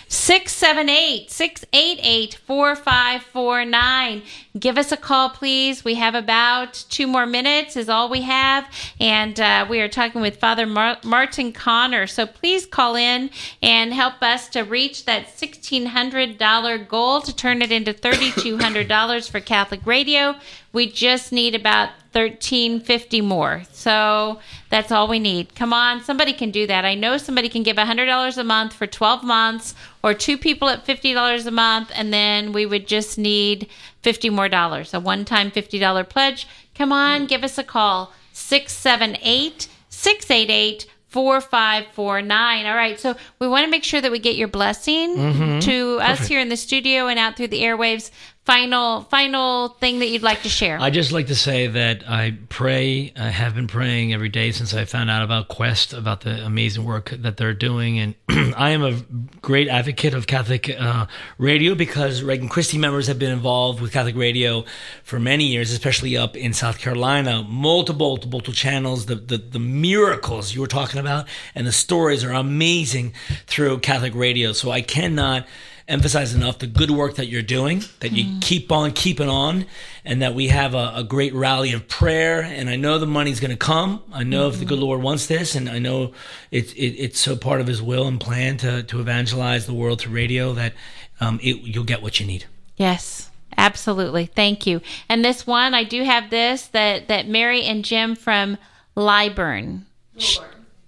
[0.08, 4.22] 678 688 4549
[4.60, 5.84] give us a call please.
[5.84, 8.66] We have about two more minutes is all we have.
[9.00, 12.08] And uh, we are talking with father Mar- martin connor.
[12.08, 13.30] So please call in
[13.62, 19.86] and help us to reach that $1600 goal to turn it into $3200 for catholic
[19.86, 20.36] radio.
[20.72, 24.40] We just need about 1350 more so
[24.70, 27.78] that's all we need come on somebody can do that i know somebody can give
[27.78, 32.52] $100 a month for 12 months or two people at $50 a month and then
[32.54, 33.68] we would just need
[34.02, 40.88] 50 more dollars a one-time $50 pledge come on give us a call 678 688
[41.14, 42.66] 4549.
[42.66, 43.00] All right.
[43.00, 45.60] So we want to make sure that we get your blessing mm-hmm.
[45.60, 48.10] to us here in the studio and out through the airwaves.
[48.46, 50.78] Final, final thing that you'd like to share.
[50.78, 54.74] I just like to say that I pray, I have been praying every day since
[54.74, 58.00] I found out about Quest, about the amazing work that they're doing.
[58.00, 58.16] And
[58.58, 59.02] I am a
[59.42, 61.06] great advocate of Catholic uh,
[61.38, 64.66] radio because Regnum Christi members have been involved with Catholic radio
[65.06, 67.46] for many years, especially up in South Carolina.
[67.48, 72.34] Multiple, multiple channels, the, the, the miracles you were talking about, and the stories are
[72.34, 73.14] amazing
[73.48, 74.52] through Catholic radio.
[74.52, 75.48] So I cannot
[75.88, 79.66] emphasize enough the good work that you're doing, that you keep on keeping on,
[80.06, 82.42] and that we have a, a great rally of prayer.
[82.42, 84.02] And I know the money's going to come.
[84.12, 86.14] I know if the good Lord wants this, and I know
[86.52, 90.02] it's it, it's so part of His will and plan to to evangelize the world
[90.02, 90.74] through radio that
[91.20, 92.46] um, it, you'll get what you need.
[92.78, 94.26] Yes, absolutely.
[94.26, 94.82] Thank you.
[95.10, 98.58] And this one, I do have this that that Mary and Jim from
[98.96, 99.84] Liburn.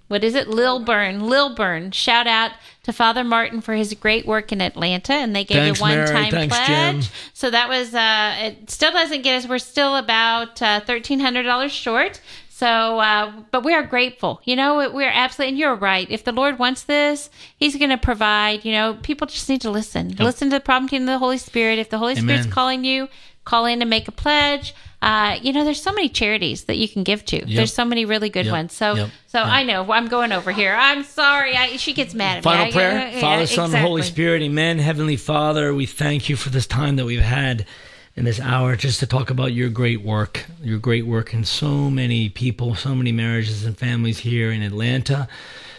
[0.08, 0.48] What is it?
[0.48, 1.28] Lilburn.
[1.28, 1.92] Lilburn.
[1.92, 2.52] Shout out
[2.84, 6.32] to Father Martin for his great work in Atlanta, and they gave Thanks, a one-time
[6.32, 6.48] Mary.
[6.48, 7.10] Pledge.
[7.34, 7.94] So that was.
[7.96, 9.50] Uh, it still doesn't get us.
[9.50, 12.22] We're still about uh, thirteen hundred dollars short.
[12.50, 14.40] So, uh, but we are grateful.
[14.46, 16.10] You know, we're absolutely, and you're right.
[16.10, 18.64] If the Lord wants this, He's going to provide.
[18.64, 20.16] You know, people just need to listen.
[20.18, 21.80] Listen to the prompting of the Holy Spirit.
[21.80, 23.10] If the Holy Spirit's calling you,
[23.44, 24.74] call in and make a pledge.
[25.06, 27.46] Uh, you know, there's so many charities that you can give to.
[27.46, 28.52] There's so many really good Yep.
[28.52, 28.74] ones.
[28.74, 29.10] So, Yep.
[29.28, 29.48] so Yep.
[29.48, 30.76] I know I'm going over here.
[30.76, 31.56] I'm sorry.
[31.56, 32.72] I, she gets mad at Final me.
[32.72, 32.92] I- prayer.
[32.98, 34.02] yeah, yeah, Father, Son, and Holy.
[34.02, 34.42] Spirit.
[34.42, 34.80] Amen.
[34.80, 37.68] Heavenly Father, we thank you for this time that we've had
[38.16, 41.92] in this hour just to talk about your great work, your great work in so
[41.92, 45.28] many people, so many marriages and families here in Atlanta,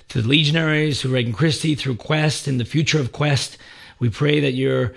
[0.09, 3.59] through the Legionaries, through Regnum Christi, through Quest, and the future of Quest.
[3.99, 4.93] We pray that your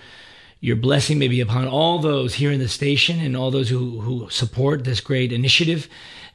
[0.59, 4.01] your blessing may be upon all those here in the station and all those who,
[4.01, 5.87] who support this great initiative,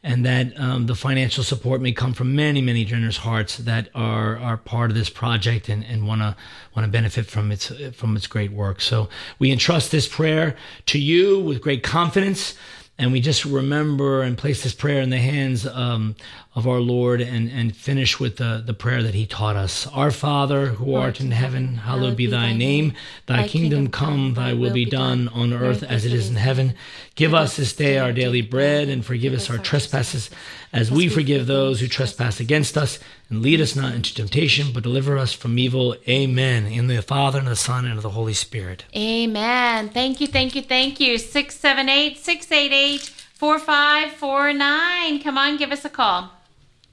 [0.02, 4.38] and that um, the financial support may come from many, many generous hearts that are
[4.38, 6.36] are part of this project and, and want to
[6.74, 8.80] want to benefit from its from its great work.
[8.80, 9.08] So
[9.38, 10.56] we entrust this prayer
[10.86, 12.54] to you with great confidence.
[12.96, 16.14] And we just remember and place this prayer in the hands um,
[16.54, 19.88] of our Lord and, and finish with the, the prayer that He taught us.
[19.88, 22.92] Our Father, who art in heaven, hallowed be thy name.
[23.26, 26.74] Thy kingdom come, thy will be done on earth as it is in heaven.
[27.16, 30.30] Give us this day our daily bread and forgive us our trespasses
[30.72, 33.00] as we forgive those who trespass against us.
[33.28, 35.96] And lead us not into temptation, but deliver us from evil.
[36.08, 36.66] Amen.
[36.66, 38.84] In the Father, and the Son, and of the Holy Spirit.
[38.94, 39.88] Amen.
[39.88, 41.18] Thank you, thank you, thank you.
[41.18, 43.00] 678 688
[43.34, 45.20] 4549.
[45.20, 46.33] Come on, give us a call.